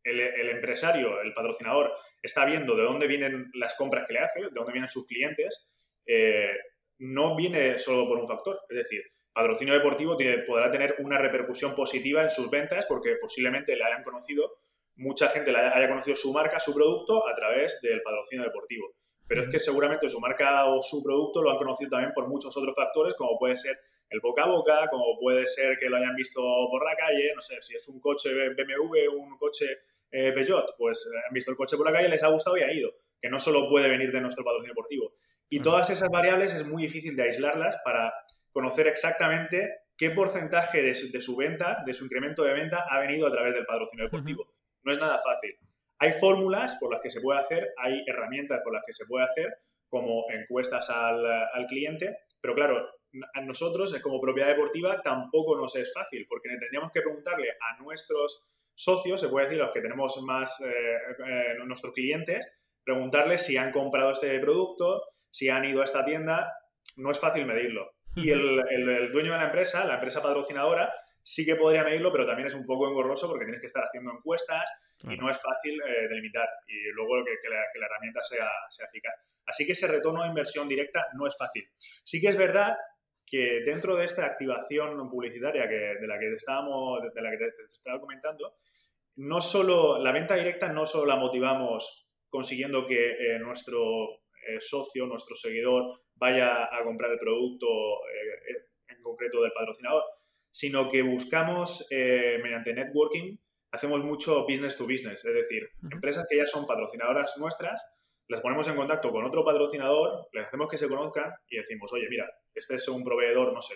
el, 0.03 0.49
empresario, 0.49 1.21
el 1.21 1.33
patrocinador, 1.33 1.91
está 2.21 2.45
viendo 2.45 2.75
de 2.75 2.83
dónde 2.83 3.07
vienen 3.07 3.49
las 3.53 3.73
compras 3.75 4.05
que 4.05 4.13
le 4.13 4.19
hace, 4.19 4.41
de 4.41 4.49
dónde 4.51 4.73
vienen 4.73 4.89
sus 4.89 5.07
clientes, 5.07 5.71
eh, 6.05 6.51
no 6.99 7.35
viene 7.35 7.79
solo 7.79 8.07
por 8.07 8.17
un 8.17 8.27
factor. 8.27 8.59
Es 8.69 8.77
decir, 8.77 9.03
patrocinio 9.33 9.73
deportivo 9.73 10.17
podrá 10.45 10.69
tener 10.69 10.95
una 10.99 11.17
repercusión 11.17 11.75
positiva 11.75 12.23
en 12.23 12.29
sus 12.29 12.51
ventas 12.51 12.85
porque 12.85 13.15
posiblemente 13.21 13.75
le 13.75 13.85
hayan 13.85 14.03
conocido, 14.03 14.51
mucha 14.95 15.29
gente 15.29 15.55
haya 15.55 15.87
conocido 15.87 16.15
su 16.15 16.31
marca, 16.31 16.59
su 16.59 16.73
producto 16.73 17.27
a 17.27 17.35
través 17.35 17.79
del 17.81 18.01
patrocinio 18.01 18.43
deportivo. 18.43 18.93
Pero 19.27 19.43
es 19.43 19.49
que 19.49 19.59
seguramente 19.59 20.09
su 20.09 20.19
marca 20.19 20.65
o 20.65 20.81
su 20.81 21.01
producto 21.01 21.41
lo 21.41 21.51
han 21.51 21.57
conocido 21.57 21.91
también 21.91 22.11
por 22.13 22.27
muchos 22.27 22.55
otros 22.57 22.75
factores, 22.75 23.13
como 23.15 23.39
puede 23.39 23.55
ser 23.55 23.79
el 24.09 24.19
boca 24.19 24.43
a 24.43 24.47
boca, 24.47 24.87
como 24.89 25.17
puede 25.19 25.47
ser 25.47 25.77
que 25.79 25.89
lo 25.89 25.97
hayan 25.97 26.15
visto 26.15 26.41
por 26.69 26.83
la 26.83 26.95
calle, 26.95 27.31
no 27.33 27.41
sé, 27.41 27.61
si 27.61 27.75
es 27.75 27.87
un 27.87 28.01
coche 28.01 28.29
BMW, 28.33 29.09
un 29.17 29.37
coche 29.37 29.65
eh, 30.11 30.33
Peugeot, 30.33 30.75
pues 30.77 31.07
eh, 31.07 31.17
han 31.27 31.33
visto 31.33 31.49
el 31.49 31.57
coche 31.57 31.77
por 31.77 31.85
la 31.85 31.93
calle, 31.93 32.09
les 32.09 32.23
ha 32.23 32.27
gustado 32.27 32.57
y 32.57 32.63
ha 32.63 32.73
ido, 32.73 32.91
que 33.21 33.29
no 33.29 33.39
solo 33.39 33.69
puede 33.69 33.87
venir 33.87 34.11
de 34.11 34.19
nuestro 34.19 34.43
patrocinio 34.43 34.73
deportivo. 34.73 35.13
Y 35.49 35.61
todas 35.61 35.89
esas 35.89 36.09
variables 36.09 36.53
es 36.53 36.65
muy 36.65 36.83
difícil 36.83 37.15
de 37.15 37.23
aislarlas 37.23 37.77
para 37.85 38.13
conocer 38.51 38.87
exactamente 38.87 39.69
qué 39.97 40.09
porcentaje 40.09 40.81
de 40.81 41.21
su, 41.21 41.35
venta, 41.35 41.83
de 41.85 41.93
su 41.93 42.05
incremento 42.05 42.43
de 42.43 42.53
venta, 42.53 42.85
ha 42.89 42.99
venido 42.99 43.27
a 43.27 43.31
través 43.31 43.53
del 43.53 43.65
patrocinio 43.65 44.05
deportivo. 44.05 44.51
No 44.83 44.91
es 44.91 44.99
nada 44.99 45.21
fácil. 45.23 45.55
Hay 45.99 46.13
fórmulas 46.13 46.75
por 46.79 46.91
las 46.91 47.01
que 47.01 47.11
se 47.11 47.21
puede 47.21 47.39
hacer, 47.39 47.73
hay 47.77 48.03
herramientas 48.07 48.61
por 48.63 48.73
las 48.73 48.83
que 48.85 48.93
se 48.93 49.05
puede 49.05 49.25
hacer, 49.25 49.53
como 49.87 50.25
encuestas 50.31 50.89
al, 50.89 51.67
cliente, 51.67 52.17
pero 52.39 52.55
claro, 52.55 52.89
a 53.33 53.41
nosotros, 53.41 53.93
como 54.01 54.21
propiedad 54.21 54.49
deportiva, 54.49 55.01
tampoco 55.03 55.57
nos 55.57 55.75
es 55.75 55.93
fácil, 55.93 56.25
porque 56.27 56.49
tendríamos 56.49 56.91
que 56.91 57.01
preguntarle 57.01 57.51
a 57.51 57.83
nuestros 57.83 58.43
socios, 58.73 59.21
se 59.21 59.27
puede 59.27 59.47
decir, 59.47 59.61
los 59.61 59.71
que 59.73 59.81
tenemos 59.81 60.19
más, 60.23 60.59
eh, 60.61 60.97
eh, 61.27 61.55
nuestros 61.65 61.93
clientes, 61.93 62.47
preguntarles 62.83 63.45
si 63.45 63.57
han 63.57 63.71
comprado 63.71 64.11
este 64.11 64.39
producto, 64.39 65.03
si 65.29 65.49
han 65.49 65.65
ido 65.65 65.81
a 65.81 65.85
esta 65.85 66.03
tienda, 66.03 66.51
no 66.95 67.11
es 67.11 67.19
fácil 67.19 67.45
medirlo. 67.45 67.91
Y 68.15 68.29
el, 68.31 69.11
dueño 69.11 69.31
de 69.31 69.37
la 69.37 69.45
empresa, 69.45 69.85
la 69.85 69.95
empresa 69.95 70.21
patrocinadora, 70.21 70.93
sí 71.23 71.45
que 71.45 71.55
podría 71.55 71.83
medirlo, 71.83 72.11
pero 72.11 72.25
también 72.25 72.47
es 72.47 72.55
un 72.55 72.65
poco 72.65 72.87
engorroso 72.87 73.27
porque 73.27 73.45
tienes 73.45 73.61
que 73.61 73.67
estar 73.67 73.83
haciendo 73.83 74.11
encuestas 74.11 74.63
y 75.03 75.15
no 75.17 75.29
es 75.29 75.37
fácil 75.41 75.79
eh, 75.81 76.07
delimitar. 76.07 76.47
Y 76.67 76.91
luego 76.93 77.23
que, 77.25 77.49
la, 77.49 77.85
herramienta 77.85 78.21
sea, 78.23 78.49
sea 78.69 78.85
eficaz. 78.87 79.15
Así 79.45 79.65
que 79.65 79.71
ese 79.73 79.87
retorno 79.87 80.23
de 80.23 80.29
inversión 80.29 80.67
directa 80.67 81.07
no 81.13 81.27
es 81.27 81.35
fácil. 81.37 81.67
Sí 82.03 82.21
que 82.21 82.27
es 82.27 82.37
verdad 82.37 82.77
que 83.25 83.61
dentro 83.65 83.95
de 83.95 84.05
esta 84.05 84.25
activación 84.25 85.09
publicitaria 85.09 85.67
que, 85.67 85.95
de 85.99 86.07
la 86.07 86.19
que 86.19 86.33
estábamos, 86.33 87.01
de 87.13 87.21
la 87.21 87.31
que 87.31 87.37
te, 87.37 87.45
estaba 87.71 87.99
comentando, 87.99 88.55
no 89.15 89.41
solo 89.41 89.99
la 89.99 90.11
venta 90.11 90.35
directa 90.35 90.69
no 90.69 90.85
solo 90.85 91.05
la 91.05 91.15
motivamos 91.15 92.09
consiguiendo 92.29 92.87
que 92.87 93.11
eh, 93.11 93.39
nuestro 93.39 94.21
eh, 94.47 94.59
socio, 94.59 95.05
nuestro 95.05 95.35
seguidor 95.35 96.01
vaya 96.15 96.65
a 96.65 96.83
comprar 96.83 97.11
el 97.11 97.19
producto 97.19 97.67
eh, 97.67 98.67
en 98.87 99.01
concreto 99.01 99.41
del 99.41 99.51
patrocinador, 99.51 100.03
sino 100.51 100.89
que 100.91 101.01
buscamos 101.01 101.87
mediante 101.89 102.73
networking, 102.73 103.37
hacemos 103.71 104.03
mucho 104.03 104.45
business 104.45 104.77
to 104.77 104.85
business, 104.85 105.23
es 105.25 105.33
decir, 105.33 105.69
empresas 105.91 106.27
que 106.29 106.37
ya 106.37 106.45
son 106.45 106.67
patrocinadoras 106.67 107.37
nuestras 107.37 107.81
les 108.31 108.39
ponemos 108.39 108.65
en 108.69 108.77
contacto 108.77 109.11
con 109.11 109.25
otro 109.25 109.43
patrocinador, 109.43 110.29
les 110.31 110.47
hacemos 110.47 110.69
que 110.69 110.77
se 110.77 110.87
conozcan 110.87 111.33
y 111.49 111.57
decimos, 111.57 111.91
oye, 111.91 112.07
mira, 112.09 112.29
este 112.55 112.75
es 112.75 112.87
un 112.87 113.03
proveedor, 113.03 113.51
no 113.51 113.61
sé, 113.61 113.75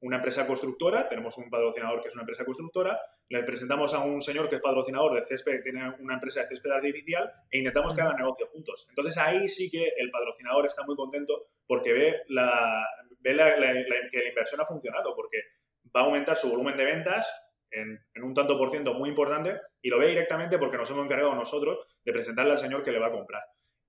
una 0.00 0.16
empresa 0.16 0.44
constructora, 0.44 1.08
tenemos 1.08 1.38
un 1.38 1.48
patrocinador 1.48 2.02
que 2.02 2.08
es 2.08 2.14
una 2.14 2.22
empresa 2.22 2.44
constructora, 2.44 3.00
le 3.28 3.44
presentamos 3.44 3.94
a 3.94 4.00
un 4.00 4.20
señor 4.20 4.50
que 4.50 4.56
es 4.56 4.60
patrocinador 4.60 5.14
de 5.14 5.24
césped, 5.24 5.58
que 5.58 5.70
tiene 5.70 5.88
una 6.00 6.14
empresa 6.14 6.40
de 6.40 6.48
césped 6.48 6.72
artificial 6.72 7.30
e 7.48 7.58
intentamos 7.58 7.94
que 7.94 8.00
hagan 8.00 8.16
negocio 8.16 8.48
juntos. 8.48 8.86
Entonces 8.88 9.16
ahí 9.18 9.46
sí 9.46 9.70
que 9.70 9.92
el 9.96 10.10
patrocinador 10.10 10.66
está 10.66 10.82
muy 10.82 10.96
contento 10.96 11.46
porque 11.64 11.92
ve, 11.92 12.22
la, 12.26 12.84
ve 13.20 13.36
que 14.10 14.18
la 14.18 14.28
inversión 14.28 14.60
ha 14.60 14.66
funcionado, 14.66 15.14
porque 15.14 15.38
va 15.94 16.02
a 16.02 16.04
aumentar 16.04 16.36
su 16.36 16.48
volumen 16.48 16.76
de 16.76 16.84
ventas 16.84 17.30
en, 17.70 17.98
en, 18.14 18.22
un 18.22 18.34
tanto 18.34 18.58
por 18.58 18.70
ciento 18.70 18.94
muy 18.94 19.10
importante 19.10 19.58
y 19.80 19.88
lo 19.88 19.98
ve 19.98 20.08
directamente 20.08 20.58
porque 20.58 20.76
nos 20.76 20.90
hemos 20.90 21.04
encargado 21.04 21.34
nosotros 21.34 21.86
de 22.04 22.12
presentarle 22.12 22.52
al 22.52 22.58
señor 22.58 22.82
que 22.82 22.92
le 22.92 22.98
va 22.98 23.08
a 23.08 23.12
comprar. 23.12 23.42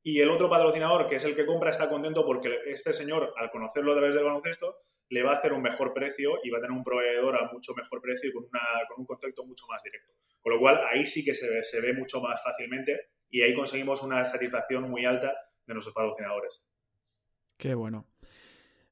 Y 0.04 0.20
el 0.20 0.30
otro 0.30 0.50
patrocinador, 0.50 1.08
que 1.08 1.16
es 1.16 1.24
el 1.24 1.36
que 1.36 1.46
compra, 1.46 1.72
está 1.72 1.88
contento 1.88 2.26
porque 2.26 2.60
este 2.66 2.92
señor, 2.92 3.34
al 3.38 3.50
conocerlo 3.50 3.94
a 3.94 3.96
través 3.96 4.16
del 4.16 4.26
baloncesto, 4.26 4.76
le 5.10 5.24
va 5.24 5.32
a 5.32 5.36
hacer 5.36 5.54
un 5.54 5.62
mejor 5.62 5.94
precio 5.94 6.40
y 6.44 6.50
va 6.50 6.58
a 6.58 6.62
tener 6.62 6.76
un 6.76 6.84
proveedor 6.84 7.36
a 7.38 7.52
mucho 7.52 7.74
mejor 7.74 8.02
precio 8.02 8.30
y 8.30 8.34
con, 8.34 8.44
una, 8.44 8.62
con 8.90 9.00
un 9.00 9.06
contacto 9.06 9.46
mucho 9.46 9.66
más 9.70 9.82
directo. 9.82 10.12
Con 10.42 10.54
lo 10.54 10.60
cual, 10.60 10.82
ahí 10.90 11.06
sí 11.06 11.24
que 11.24 11.34
se 11.34 11.48
ve, 11.48 11.64
se 11.64 11.80
ve 11.80 11.94
mucho 11.94 12.20
más 12.20 12.44
fácilmente 12.44 13.12
y 13.30 13.42
ahí 13.42 13.56
conseguimos 13.56 14.04
una 14.04 14.26
satisfacción 14.26 14.90
muy 14.90 15.06
alta 15.06 15.34
de 15.66 15.74
nuestros 15.74 15.96
patrocinadores. 15.96 16.66
Qué 17.58 17.74
bueno. 17.74 18.13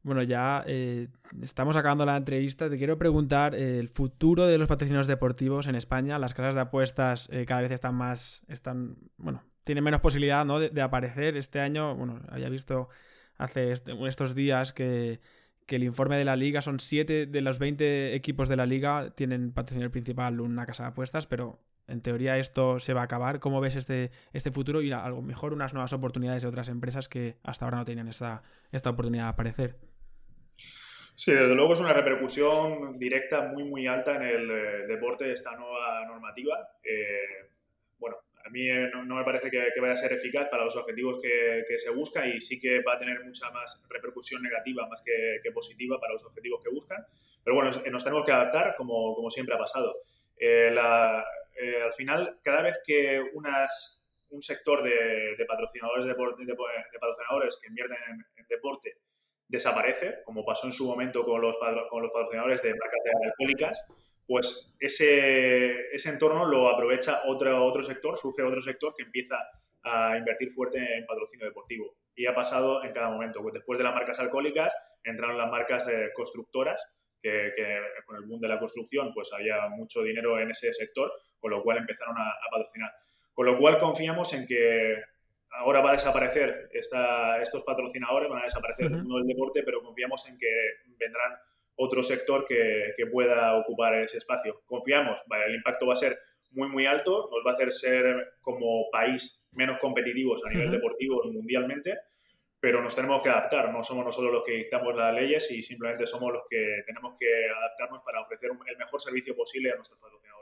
Bueno, 0.04 0.24
ya 0.24 0.64
eh, 0.66 1.10
estamos 1.42 1.76
acabando 1.78 2.06
la 2.06 2.18
entrevista. 2.18 2.70
Te 2.70 2.78
quiero 2.78 2.98
preguntar 2.98 3.54
eh, 3.54 3.78
el 3.80 3.88
futuro 3.88 4.48
de 4.48 4.58
los 4.58 4.68
patrocinios 4.68 5.06
deportivos 5.06 5.68
en 5.68 5.76
España. 5.76 6.18
Las 6.18 6.34
casas 6.34 6.56
de 6.56 6.62
apuestas 6.62 7.30
eh, 7.32 7.46
cada 7.46 7.62
vez 7.62 7.72
están 7.72 7.96
más, 7.96 8.42
están, 8.48 8.98
bueno, 9.18 9.44
tiene 9.64 9.82
menos 9.82 10.02
posibilidad 10.02 10.44
¿no? 10.44 10.60
de, 10.60 10.82
aparecer. 10.82 11.38
Este 11.38 11.60
año, 11.60 11.96
bueno, 11.96 12.20
había 12.30 12.50
visto 12.50 12.90
hace 13.38 13.72
estos 13.72 14.34
días 14.36 14.74
que, 14.74 15.20
el 15.68 15.84
informe 15.84 16.18
de 16.18 16.26
la 16.26 16.36
liga 16.36 16.62
son 16.62 16.82
7 16.82 17.28
de 17.28 17.42
los 17.42 17.58
20 17.58 18.14
equipos 18.14 18.50
de 18.50 18.58
la 18.58 18.66
liga 18.66 19.12
tienen 19.16 19.54
patrocinador 19.54 19.90
principal 19.90 20.42
una 20.42 20.66
casa 20.66 20.84
de 20.84 20.90
apuestas, 20.90 21.28
pero 21.28 21.62
en 21.88 22.02
teoría 22.02 22.38
esto 22.38 22.82
se 22.82 22.94
va 22.94 23.00
a 23.00 23.04
acabar. 23.06 23.40
¿Cómo 23.40 23.62
ves 23.62 23.78
este, 23.78 24.12
este 24.34 24.52
futuro 24.52 24.82
y 24.82 24.92
a 24.92 25.08
lo 25.08 25.22
mejor 25.22 25.54
unas 25.54 25.74
nuevas 25.74 25.94
oportunidades 25.94 26.42
de 26.42 26.50
otras 26.50 26.68
empresas 26.68 27.08
que 27.08 27.38
hasta 27.44 27.64
ahora 27.64 27.78
no 27.78 27.86
tenían 27.86 28.10
esta, 28.10 28.44
esta 28.74 28.90
oportunidad 28.90 29.24
de 29.24 29.30
aparecer? 29.30 29.91
Sí, 31.15 31.32
desde 31.32 31.54
luego 31.54 31.74
es 31.74 31.80
una 31.80 31.93
repercusión 31.93 32.97
directa 32.97 33.41
muy, 33.41 33.63
muy 33.63 33.88
alta 33.88 34.15
en 34.15 34.24
el 34.24 34.52
eh, 34.52 34.88
deporte 34.88 35.32
esta 35.32 35.56
nueva 35.56 36.06
normativa. 36.06 36.69
Eh, 36.84 37.52
a 38.45 38.50
mí 38.50 38.67
eh, 38.67 38.89
no, 38.93 39.15
me 39.15 39.24
parece 39.24 39.50
que, 39.50 39.80
vaya 39.80 39.93
a 39.93 39.97
ser 39.97 40.13
eficaz 40.13 40.50
para 40.50 40.65
los 40.65 40.76
objetivos 40.76 41.19
que, 41.21 41.78
se 41.78 41.89
busca 41.89 42.26
y 42.26 42.41
sí 42.41 42.60
que 42.60 42.82
va 42.82 42.93
a 42.93 43.00
tener 43.00 43.24
mucha 43.24 43.50
más 43.52 43.84
repercusión 43.89 44.41
negativa 44.41 44.88
más 44.88 45.02
que, 45.04 45.52
positiva 45.52 46.00
para 46.00 46.13
los 46.13 46.26
objetivos 46.26 46.62
que 46.63 46.69
buscan. 46.69 47.06
Pero 47.43 47.56
bueno, 47.56 47.71
nos 47.91 48.04
tenemos 48.04 48.26
que 48.26 48.32
adaptar 48.32 48.76
como, 48.76 49.15
como 49.15 49.30
siempre 49.30 49.56
ha 49.56 49.58
pasado. 49.58 49.95
Eh, 50.38 50.74
eh, 51.56 51.82
al 51.84 51.93
final, 51.93 52.39
cada 52.43 52.62
vez 52.62 52.80
que 52.86 53.21
unas, 53.34 54.02
un 54.30 54.41
sector 54.41 54.84
de, 54.84 55.45
patrocinadores 55.47 56.06
de, 56.06 56.15
patrocinadores 56.15 57.58
que 57.62 57.67
invierten 57.67 57.97
en, 58.10 58.47
deporte 58.47 58.61
desaparece, 59.62 60.24
como 60.26 60.43
pasó 60.43 60.67
en 60.67 60.74
su 60.74 60.88
momento 60.88 61.24
con 61.24 61.41
los, 61.41 61.56
con 61.89 62.02
los 62.02 62.12
patrocinadores 62.12 62.62
de 62.62 62.74
placas 62.74 63.00
de 63.04 63.28
alcohólicas, 63.28 63.86
pues 64.28 64.74
ese, 64.80 65.93
ese 65.93 66.10
entorno 66.10 66.45
lo 66.45 66.69
aprovecha 66.69 67.21
otro, 67.28 67.65
otro 67.65 67.84
sector, 67.84 68.17
surge 68.17 68.41
otro 68.43 68.62
sector 68.62 68.93
que 68.95 69.04
empieza 69.04 69.36
a 69.84 70.17
invertir 70.17 70.52
fuerte 70.52 70.78
en 70.78 71.06
patrocinio 71.06 71.45
deportivo. 71.45 71.95
Y 72.15 72.26
ha 72.26 72.36
pasado 72.36 72.84
en 72.84 72.93
cada 72.93 73.10
momento. 73.10 73.41
Pues 73.41 73.54
después 73.54 73.78
de 73.78 73.84
las 73.84 73.93
marcas 73.93 74.19
alcohólicas 74.19 74.74
entraron 75.04 75.38
las 75.38 75.50
marcas 75.50 75.86
de 75.86 76.12
constructoras, 76.13 76.82
que, 77.21 77.54
con 78.06 78.17
el 78.17 78.24
boom 78.24 78.39
de 78.41 78.47
la 78.47 78.60
construcción 78.60 79.13
pues 79.13 79.32
había 79.32 79.67
mucho 79.69 80.02
dinero 80.02 80.39
en 80.39 80.52
ese 80.52 80.74
sector, 80.74 81.12
con 81.39 81.52
lo 81.52 81.62
cual 81.63 81.78
empezaron 81.78 82.17
a, 82.17 82.34
patrocinar. 82.52 82.91
Con 83.34 83.45
lo 83.45 83.58
cual 83.58 83.80
confiamos 83.80 84.34
en 84.34 84.45
que 84.45 84.95
ahora 85.62 85.82
va 85.82 85.91
a 85.91 85.93
desaparecer 85.93 86.69
esta, 86.74 87.41
estos 87.41 87.63
patrocinadores, 87.63 88.30
van 88.30 88.41
a 88.41 88.45
desaparecer 88.45 88.89
del 88.89 89.04
mundo 89.04 89.17
del 89.17 89.28
deporte, 89.28 89.62
pero 89.63 89.82
confiamos 89.82 90.28
en 90.28 90.38
que 90.38 90.47
vendrán 90.97 91.34
otro 91.76 92.04
sector 92.04 92.45
que, 92.47 92.93
pueda 93.12 93.56
ocupar 93.58 93.95
ese 93.95 94.17
espacio. 94.17 94.62
Confiamos, 94.65 95.19
el 95.47 95.56
impacto 95.56 95.88
va 95.88 95.93
a 95.93 95.97
ser 95.97 96.19
muy, 96.52 96.69
muy 96.69 96.86
alto, 96.86 97.30
nos 97.32 97.45
va 97.45 97.52
a 97.52 97.54
hacer 97.56 97.71
ser 97.74 98.34
como 98.41 98.89
país 98.91 99.43
menos 99.52 99.80
competitivos 99.80 100.43
a 100.45 100.50
nivel 100.50 100.71
deportivo 100.71 101.21
mundialmente, 101.26 101.97
pero 102.60 102.82
nos 102.82 102.95
tenemos 102.95 103.21
que 103.21 103.30
adaptar, 103.30 103.71
no 103.74 103.84
somos 103.84 104.06
nosotros 104.06 104.32
los 104.32 104.43
que 104.43 104.54
dictamos 104.54 104.95
las 104.95 105.13
leyes 105.13 105.50
y 105.52 105.63
simplemente 105.63 106.06
somos 106.06 106.32
los 106.32 106.43
que 106.50 106.84
tenemos 106.86 107.15
que 107.19 107.50
adaptarnos 107.50 108.04
para 108.04 108.21
ofrecer 108.21 108.52
el 108.67 108.78
mejor 108.78 109.02
servicio 109.02 109.36
posible 109.36 109.71
a 109.71 109.76
nuestros 109.76 110.00
patrocinadores. 110.00 110.41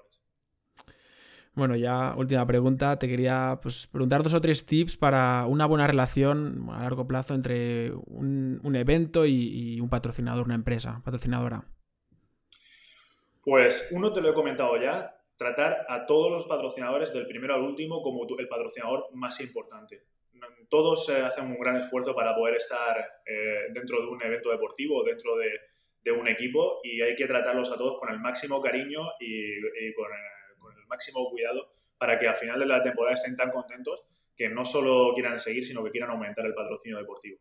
Bueno, 1.54 1.76
ya 1.76 2.16
última 2.16 2.46
pregunta. 2.46 2.98
Te 2.98 3.08
quería 3.08 3.60
pues, 3.62 3.88
preguntar 3.88 4.24
dos 4.24 4.34
o 4.34 4.42
tres 4.42 4.66
tips 4.66 4.98
para 4.98 5.46
una 5.46 5.66
buena 5.66 5.88
relación 5.88 6.68
a 6.72 6.84
largo 6.84 7.08
plazo 7.08 7.34
entre 7.34 7.92
un, 7.92 8.76
evento 8.76 9.26
y, 9.26 9.80
un 9.82 9.90
patrocinador, 9.90 10.46
una 10.46 10.56
empresa 10.56 11.02
patrocinadora. 11.04 11.64
Pues 13.44 13.90
uno 13.92 14.14
te 14.14 14.22
lo 14.22 14.30
he 14.30 14.34
comentado 14.34 14.80
ya, 14.82 15.16
tratar 15.38 15.86
a 15.90 16.06
todos 16.06 16.32
los 16.32 16.46
patrocinadores 16.46 17.12
del 17.14 17.28
primero 17.28 17.56
al 17.56 17.62
último 17.62 18.02
como 18.04 18.28
el 18.38 18.48
patrocinador 18.48 19.08
más 19.14 19.40
importante. 19.42 20.04
Todos 20.70 21.10
hacen 21.10 21.46
un 21.46 21.60
gran 21.60 21.78
esfuerzo 21.78 22.14
para 22.14 22.36
poder 22.36 22.56
estar 22.56 22.98
eh, 23.26 23.68
dentro 23.74 24.02
de 24.02 24.08
un 24.08 24.22
evento 24.22 24.52
deportivo, 24.52 25.04
dentro 25.04 25.36
de, 25.38 25.50
un 26.12 26.28
equipo 26.28 26.80
y 26.84 27.04
hay 27.04 27.16
que 27.16 27.28
tratarlos 27.28 27.72
a 27.72 27.78
todos 27.78 28.00
con 28.00 28.12
el 28.12 28.20
máximo 28.20 28.60
cariño 28.60 29.12
y, 29.20 29.94
con, 29.94 30.08
el 30.12 30.39
máximo 30.90 31.30
cuidado 31.30 31.72
para 31.98 32.20
que 32.20 32.28
al 32.28 32.38
final 32.38 32.60
de 32.60 32.66
la 32.66 32.84
temporada 32.84 33.16
estén 33.16 33.36
tan 33.36 33.52
contentos 33.52 34.02
que 34.36 34.50
no 34.50 34.64
solo 34.64 35.14
quieran 35.14 35.40
seguir, 35.40 35.66
sino 35.66 35.84
que 35.84 35.92
quieran 35.92 36.12
aumentar 36.12 36.46
el 36.46 36.54
patrocinio 36.54 36.98
deportivo. 36.98 37.40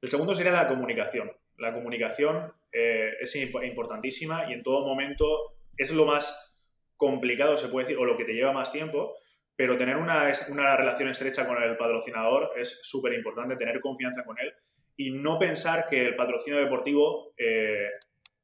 El 0.00 0.08
segundo 0.08 0.34
sería 0.34 0.52
la 0.52 0.68
comunicación. 0.68 1.30
La 1.58 1.74
comunicación 1.74 2.52
eh, 2.72 3.14
es 3.20 3.34
importantísima 3.36 4.48
y 4.48 4.54
en 4.54 4.62
todo 4.62 4.86
momento 4.86 5.56
es 5.76 5.90
lo 5.92 6.06
más 6.06 6.50
complicado, 6.96 7.56
se 7.56 7.68
puede 7.68 7.86
decir, 7.86 7.98
o 7.98 8.04
lo 8.04 8.16
que 8.16 8.24
te 8.24 8.32
lleva 8.32 8.52
más 8.52 8.70
tiempo, 8.70 9.16
pero 9.56 9.76
tener 9.76 9.96
una, 9.96 10.32
una 10.48 10.76
relación 10.76 11.08
estrecha 11.08 11.46
con 11.46 11.62
el 11.62 11.76
patrocinador 11.76 12.52
es 12.56 12.78
súper 12.82 13.12
importante, 13.14 13.56
tener 13.56 13.80
confianza 13.80 14.24
con 14.24 14.38
él 14.38 14.52
y 14.96 15.10
no 15.10 15.38
pensar 15.38 15.88
que 15.88 16.08
el 16.08 16.16
patrocinio 16.16 16.60
deportivo, 16.60 17.32
eh, 17.36 17.88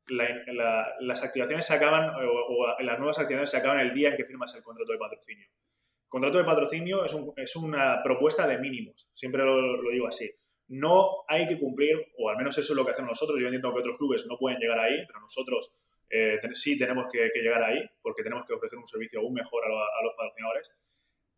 las 0.08 1.22
activaciones 1.22 1.66
se 1.66 1.74
acaban, 1.74 2.12
o, 2.14 2.80
las 2.80 2.98
nuevas 2.98 3.18
activaciones 3.18 3.50
se 3.50 3.56
acaban 3.56 3.80
el 3.80 3.94
día 3.94 4.10
en 4.10 4.16
que 4.16 4.24
firmas 4.24 4.54
el 4.54 4.62
contrato 4.62 4.92
de 4.92 4.98
patrocinio. 4.98 5.46
El 5.46 6.08
contrato 6.08 6.38
de 6.38 6.44
patrocinio 6.44 7.04
es, 7.04 7.16
es 7.36 7.56
una 7.56 8.02
propuesta 8.02 8.46
de 8.46 8.58
mínimos, 8.58 9.08
siempre 9.14 9.44
lo, 9.44 9.82
lo 9.82 9.90
digo 9.90 10.06
así 10.06 10.30
no 10.68 11.24
hay 11.28 11.46
que 11.46 11.58
cumplir, 11.58 12.12
o 12.18 12.28
al 12.28 12.36
menos 12.36 12.56
eso 12.58 12.72
es 12.72 12.76
lo 12.76 12.84
que 12.84 12.92
hacemos 12.92 13.10
nosotros. 13.10 13.38
Yo 13.40 13.46
entiendo 13.46 13.72
que 13.72 13.80
otros 13.80 13.96
clubes 13.98 14.26
no 14.26 14.36
pueden 14.36 14.58
llegar 14.58 14.78
ahí, 14.78 15.04
pero 15.06 15.20
nosotros 15.20 15.72
eh, 16.10 16.40
sí 16.54 16.78
tenemos 16.78 17.06
que, 17.10 17.30
llegar 17.34 17.62
ahí 17.62 17.84
porque 18.02 18.22
tenemos 18.22 18.46
que 18.46 18.54
ofrecer 18.54 18.78
un 18.78 18.86
servicio 18.86 19.20
aún 19.20 19.34
mejor 19.34 19.64
a, 19.64 20.02
los 20.02 20.14
patrocinadores. 20.14 20.72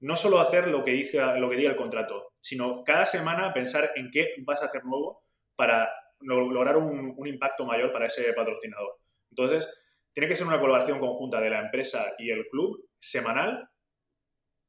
No 0.01 0.17
solo 0.17 0.41
hacer 0.41 0.69
lo 0.69 0.85
que, 0.85 0.93
dice, 0.93 1.19
lo 1.39 1.51
que 1.51 1.57
diga 1.57 1.71
el 1.71 1.77
contrato, 1.77 2.33
sino 2.41 2.85
cada 2.85 3.05
semana 3.05 3.53
pensar 3.53 3.93
en 3.97 4.11
qué 4.11 4.35
vas 4.45 4.63
a 4.63 4.67
hacer 4.67 4.85
nuevo 4.85 5.23
para 5.57 5.91
lograr 6.21 6.77
un, 6.77 7.15
impacto 7.27 7.65
mayor 7.65 7.93
para 7.93 8.07
ese 8.07 8.33
patrocinador. 8.33 8.97
Entonces, 9.31 9.69
tiene 10.13 10.29
que 10.29 10.37
ser 10.37 10.47
una 10.47 10.61
colaboración 10.61 10.99
conjunta 10.99 11.41
de 11.41 11.51
la 11.51 11.61
empresa 11.61 12.15
y 12.19 12.31
el 12.31 12.47
club, 12.49 12.89
semanal, 12.99 13.69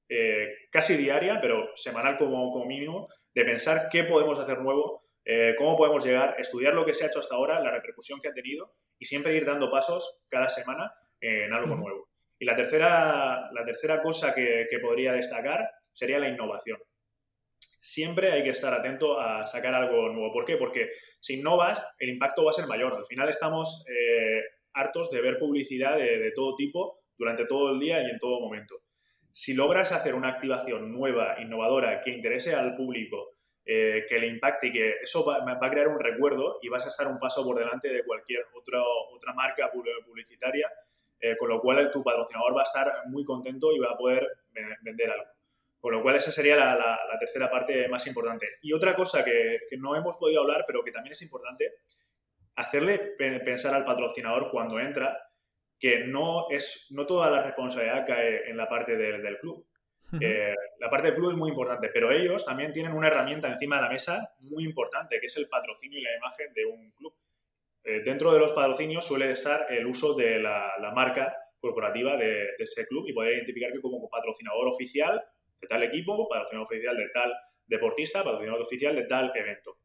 eh, 0.09 0.47
casi 0.71 0.97
diaria, 0.97 1.39
pero 1.41 1.75
semanal 1.75 2.17
como, 2.17 2.51
como 2.51 2.65
mínimo, 2.65 3.07
de 3.33 3.45
pensar 3.45 3.89
qué 3.91 4.03
podemos 4.03 4.37
hacer 4.39 4.59
nuevo, 4.59 5.03
eh, 5.25 5.55
cómo 5.57 5.77
podemos 5.77 6.03
llegar, 6.03 6.35
estudiar 6.39 6.73
lo 6.73 6.85
que 6.85 6.93
se 6.93 7.03
ha 7.03 7.07
hecho 7.07 7.19
hasta 7.19 7.35
ahora, 7.35 7.59
la 7.59 7.71
repercusión 7.71 8.19
que 8.21 8.29
ha 8.29 8.33
tenido 8.33 8.73
y 8.97 9.05
siempre 9.05 9.35
ir 9.35 9.45
dando 9.45 9.69
pasos 9.71 10.19
cada 10.29 10.49
semana 10.49 10.91
en 11.21 11.53
algo 11.53 11.75
nuevo. 11.75 12.09
Y 12.39 12.45
la 12.45 12.55
tercera, 12.55 13.51
la 13.51 13.65
tercera 13.65 14.01
cosa 14.01 14.33
que, 14.33 14.67
podría 14.81 15.13
destacar 15.13 15.69
sería 15.91 16.19
la 16.19 16.29
innovación. 16.29 16.79
Siempre 17.79 18.31
hay 18.31 18.43
que 18.43 18.49
estar 18.49 18.73
atento 18.73 19.19
a 19.19 19.45
sacar 19.45 19.73
algo 19.73 20.09
nuevo. 20.09 20.33
¿Por 20.33 20.45
qué? 20.45 20.57
Porque 20.57 20.89
si 21.19 21.39
innovas, 21.39 21.83
el 21.99 22.09
impacto 22.09 22.43
va 22.43 22.51
a 22.51 22.53
ser 22.53 22.67
mayor. 22.67 22.93
Al 22.93 23.05
final 23.05 23.29
estamos 23.29 23.83
eh, 23.87 24.41
hartos 24.73 25.09
de 25.11 25.21
ver 25.21 25.39
publicidad 25.39 25.97
de 25.97 26.31
todo 26.35 26.55
tipo 26.55 26.99
durante 27.17 27.45
todo 27.45 27.71
el 27.71 27.79
día 27.79 28.01
y 28.01 28.09
en 28.09 28.19
todo 28.19 28.39
momento 28.39 28.75
si 29.39 29.53
logras 29.53 29.91
hacer 29.91 30.15
una 30.15 30.29
activación 30.29 30.91
nueva, 30.91 31.39
innovadora, 31.39 32.01
que 32.01 32.11
interese 32.11 32.53
al 32.55 32.75
público, 32.75 33.35
eh, 33.65 34.05
que 34.09 34.19
le 34.19 34.27
impacte 34.27 34.67
y 34.67 34.71
que 34.73 34.95
eso 35.01 35.23
va, 35.23 35.37
a 35.37 35.69
crear 35.69 35.87
un 35.87 35.99
recuerdo 35.99 36.59
y 36.61 36.69
vas 36.69 36.85
a 36.85 36.89
estar 36.89 37.07
un 37.07 37.19
paso 37.19 37.43
por 37.45 37.57
delante 37.57 37.87
de 37.87 38.03
cualquier 38.03 38.45
otra 38.53 38.81
otra 39.15 39.33
marca 39.33 39.71
publicitaria, 40.05 40.69
eh, 41.19 41.37
con 41.37 41.49
lo 41.49 41.61
cual 41.61 41.89
tu 41.91 42.03
patrocinador 42.03 42.55
va 42.55 42.61
a 42.61 42.63
estar 42.63 42.91
muy 43.07 43.23
contento 43.23 43.71
y 43.71 43.79
va 43.79 43.91
a 43.91 43.97
poder 43.97 44.27
vender 44.81 45.11
algo. 45.11 45.38
Con 45.79 45.93
lo 45.93 46.01
cual 46.01 46.17
esa 46.17 46.31
sería 46.31 46.55
la, 46.55 46.99
tercera 47.19 47.49
parte 47.49 47.87
más 47.87 48.05
importante. 48.07 48.47
Y 48.61 48.73
otra 48.73 48.95
cosa 48.95 49.23
que, 49.23 49.59
que, 49.69 49.77
no 49.77 49.95
hemos 49.95 50.17
podido 50.17 50.41
hablar, 50.41 50.65
pero 50.67 50.83
que 50.83 50.91
también 50.91 51.13
es 51.13 51.21
importante, 51.21 51.71
hacerle 52.55 52.99
pensar 53.17 53.73
al 53.73 53.85
patrocinador 53.85 54.51
cuando 54.51 54.79
entra 54.79 55.17
que 55.79 55.99
no, 55.99 56.49
es, 56.49 56.87
no 56.91 57.05
toda 57.05 57.31
la 57.31 57.41
responsabilidad 57.41 58.05
cae 58.05 58.49
en 58.49 58.57
la 58.57 58.67
parte 58.67 58.97
del 58.97 59.39
club. 59.39 59.65
Eh, 60.19 60.55
la 60.79 60.89
parte 60.89 61.07
del 61.07 61.15
club 61.15 61.31
es 61.31 61.37
muy 61.37 61.49
importante, 61.49 61.89
pero 61.93 62.11
ellos 62.11 62.43
también 62.43 62.73
tienen 62.73 62.93
una 62.93 63.07
herramienta 63.07 63.47
encima 63.47 63.77
de 63.77 63.83
la 63.83 63.89
mesa 63.89 64.33
muy 64.39 64.65
importante, 64.65 65.19
que 65.19 65.27
es 65.27 65.37
el 65.37 65.47
patrocinio 65.47 65.99
y 65.99 66.01
la 66.01 66.17
imagen 66.17 66.51
de 66.53 66.65
un 66.65 66.91
club. 66.91 67.13
Eh, 67.83 68.01
dentro 68.03 68.33
de 68.33 68.39
los 68.39 68.51
patrocinios 68.51 69.05
suele 69.05 69.31
estar 69.31 69.67
el 69.69 69.85
uso 69.85 70.15
de 70.15 70.39
la, 70.39 70.91
marca 70.93 71.33
corporativa 71.59 72.17
de, 72.17 72.49
ese 72.57 72.87
club 72.87 73.05
y 73.07 73.13
poder 73.13 73.35
identificar 73.35 73.71
que 73.71 73.81
como 73.81 74.09
patrocinador 74.09 74.67
oficial 74.67 75.23
de 75.61 75.67
tal 75.67 75.83
equipo, 75.83 76.27
patrocinador 76.27 76.67
oficial 76.67 76.97
de 76.97 77.09
tal 77.09 77.33
deportista, 77.67 78.23
patrocinador 78.23 78.61
oficial 78.61 78.95
de 78.95 79.03
tal 79.03 79.31
evento. 79.35 79.77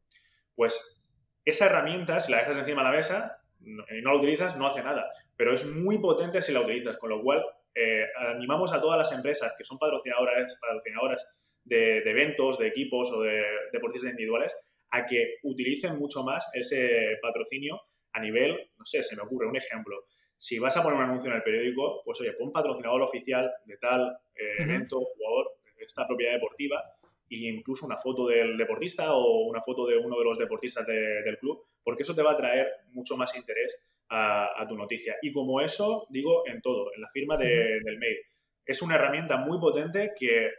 Pues 0.55 1.01
esa 1.43 1.65
herramienta, 1.67 2.19
si 2.19 2.31
la 2.31 2.39
dejas 2.39 2.57
encima 2.57 2.81
de 2.83 2.89
la 2.89 2.95
mesa 2.95 3.37
y 3.59 4.01
no 4.01 4.11
la 4.11 4.17
utilizas, 4.17 4.57
no 4.57 4.67
hace 4.67 4.81
nada 4.81 5.11
pero 5.37 5.53
es 5.53 5.65
muy 5.65 5.97
potente 5.99 6.41
si 6.41 6.51
la 6.51 6.61
utilizas, 6.61 6.97
con 6.97 7.09
lo 7.09 7.21
cual 7.21 7.43
eh, 7.73 8.05
animamos 8.33 8.71
a 8.73 8.79
todas 8.79 8.97
las 8.97 9.11
empresas 9.11 9.53
que 9.57 9.63
son 9.63 9.77
patrocinadoras, 9.77 10.57
patrocinadoras 10.59 11.27
de, 11.63 11.97
eventos, 11.97 12.57
de 12.57 12.67
equipos 12.67 13.11
o 13.11 13.21
de 13.21 13.43
deportistas 13.71 14.11
individuales 14.11 14.55
a 14.91 15.05
que 15.05 15.37
utilicen 15.43 15.97
mucho 15.97 16.23
más 16.23 16.47
ese 16.53 17.17
patrocinio 17.21 17.81
a 18.13 18.21
nivel, 18.21 18.69
no 18.77 18.85
sé, 18.85 19.03
se 19.03 19.15
me 19.15 19.23
ocurre 19.23 19.47
un 19.47 19.57
ejemplo. 19.57 20.05
Si 20.37 20.57
vas 20.59 20.77
a 20.77 20.83
poner 20.83 20.97
un 20.97 21.05
anuncio 21.05 21.29
en 21.29 21.37
el 21.37 21.43
periódico, 21.43 22.01
pues 22.05 22.21
oye, 22.21 22.33
pon 22.33 22.51
patrocinador 22.51 23.01
oficial 23.01 23.51
de 23.65 23.77
tal 23.77 24.17
eh, 24.35 24.63
evento, 24.63 24.99
jugador, 24.99 25.51
esta 25.85 26.07
propiedad 26.07 26.33
deportiva, 26.33 26.83
e 27.29 27.49
incluso 27.49 27.85
una 27.85 27.97
foto 27.97 28.27
del 28.27 28.57
deportista 28.57 29.13
o 29.15 29.45
una 29.47 29.61
foto 29.61 29.87
de 29.87 29.97
uno 29.97 30.17
de 30.17 30.23
los 30.23 30.37
deportistas 30.37 30.85
del 30.85 31.37
club, 31.39 31.63
porque 31.83 32.03
eso 32.03 32.13
te 32.13 32.21
va 32.21 32.31
a 32.31 32.37
traer 32.37 32.67
mucho 32.93 33.17
más 33.17 33.35
interés 33.35 33.79
a, 34.09 34.65
tu 34.67 34.75
noticia. 34.75 35.15
Y 35.21 35.31
como 35.31 35.61
eso, 35.61 36.05
digo, 36.09 36.47
en 36.47 36.61
todo, 36.61 36.91
en 36.93 37.01
la 37.01 37.09
firma 37.09 37.37
del 37.37 37.97
mail. 37.97 38.17
Es 38.65 38.81
una 38.81 38.95
herramienta 38.95 39.37
muy 39.37 39.59
potente 39.59 40.13
que 40.17 40.49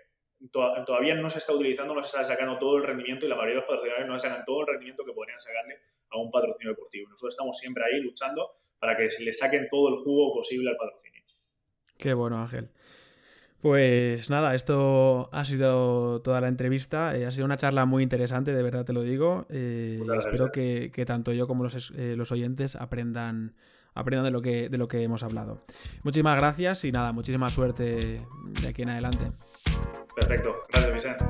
todavía 0.51 1.15
no 1.15 1.31
se 1.31 1.39
está 1.39 1.53
utilizando, 1.53 1.95
no 1.95 2.03
se 2.03 2.09
está 2.09 2.25
sacando 2.25 2.59
todo 2.59 2.77
el 2.77 2.85
rendimiento 2.85 3.27
y 3.27 3.29
la 3.29 3.37
mayoría 3.37 3.55
de 3.55 3.61
los 3.61 3.69
patrocinadores 3.69 4.09
no 4.09 4.19
sacan 4.19 4.45
todo 4.45 4.61
el 4.61 4.67
rendimiento 4.67 5.05
que 5.05 5.13
podrían 5.13 5.41
sacarle 5.41 5.79
a 6.11 6.19
un 6.19 6.31
patrocinio 6.31 6.73
deportivo. 6.73 7.09
Nosotros 7.09 7.35
estamos 7.35 7.57
siempre 7.59 7.85
ahí 7.85 8.01
luchando 8.01 8.51
para 8.79 8.97
que 8.97 9.11
se 9.11 9.23
le 9.23 9.33
saquen 9.33 9.69
todo 9.71 9.89
el 9.89 10.03
jugo 10.03 10.35
posible 10.35 10.71
al 10.71 10.77
patrocinio. 10.77 11.23
Qué 11.99 12.13
bueno, 12.13 12.39
Ángel. 12.39 12.69
Pues 13.67 14.31
nada, 14.31 14.55
esto 14.55 15.29
ha 15.33 15.45
sido 15.45 16.21
toda 16.23 16.41
la 16.41 16.47
entrevista. 16.47 17.17
Eh, 17.17 17.27
ha 17.27 17.33
sido 17.33 17.45
una 17.45 17.57
charla 17.57 17.85
muy 17.85 18.05
interesante, 18.05 18.55
de 18.55 18.63
verdad 18.63 18.85
te 18.85 18.93
lo 18.93 19.03
digo. 19.03 19.45
Eh, 19.51 20.01
espero 20.19 20.53
que, 20.53 21.05
tanto 21.05 21.33
yo 21.33 21.49
como 21.49 21.65
los, 21.65 21.93
eh, 21.97 22.15
los, 22.17 22.31
oyentes 22.31 22.77
aprendan, 22.77 23.55
aprendan 23.93 24.27
de, 24.27 24.31
lo 24.31 24.41
que, 24.41 24.69
de 24.69 24.79
lo 24.79 24.87
que 24.87 25.03
hemos 25.03 25.25
hablado. 25.25 25.65
Muchísimas 26.05 26.39
gracias 26.39 26.85
y 26.85 26.93
nada, 26.93 27.11
muchísima 27.11 27.51
suerte 27.51 28.23
de 28.63 28.69
aquí 28.69 28.83
en 28.83 28.91
adelante. 28.91 29.33
Perfecto, 30.15 30.55
gracias 30.71 30.95
Vicente. 30.95 31.25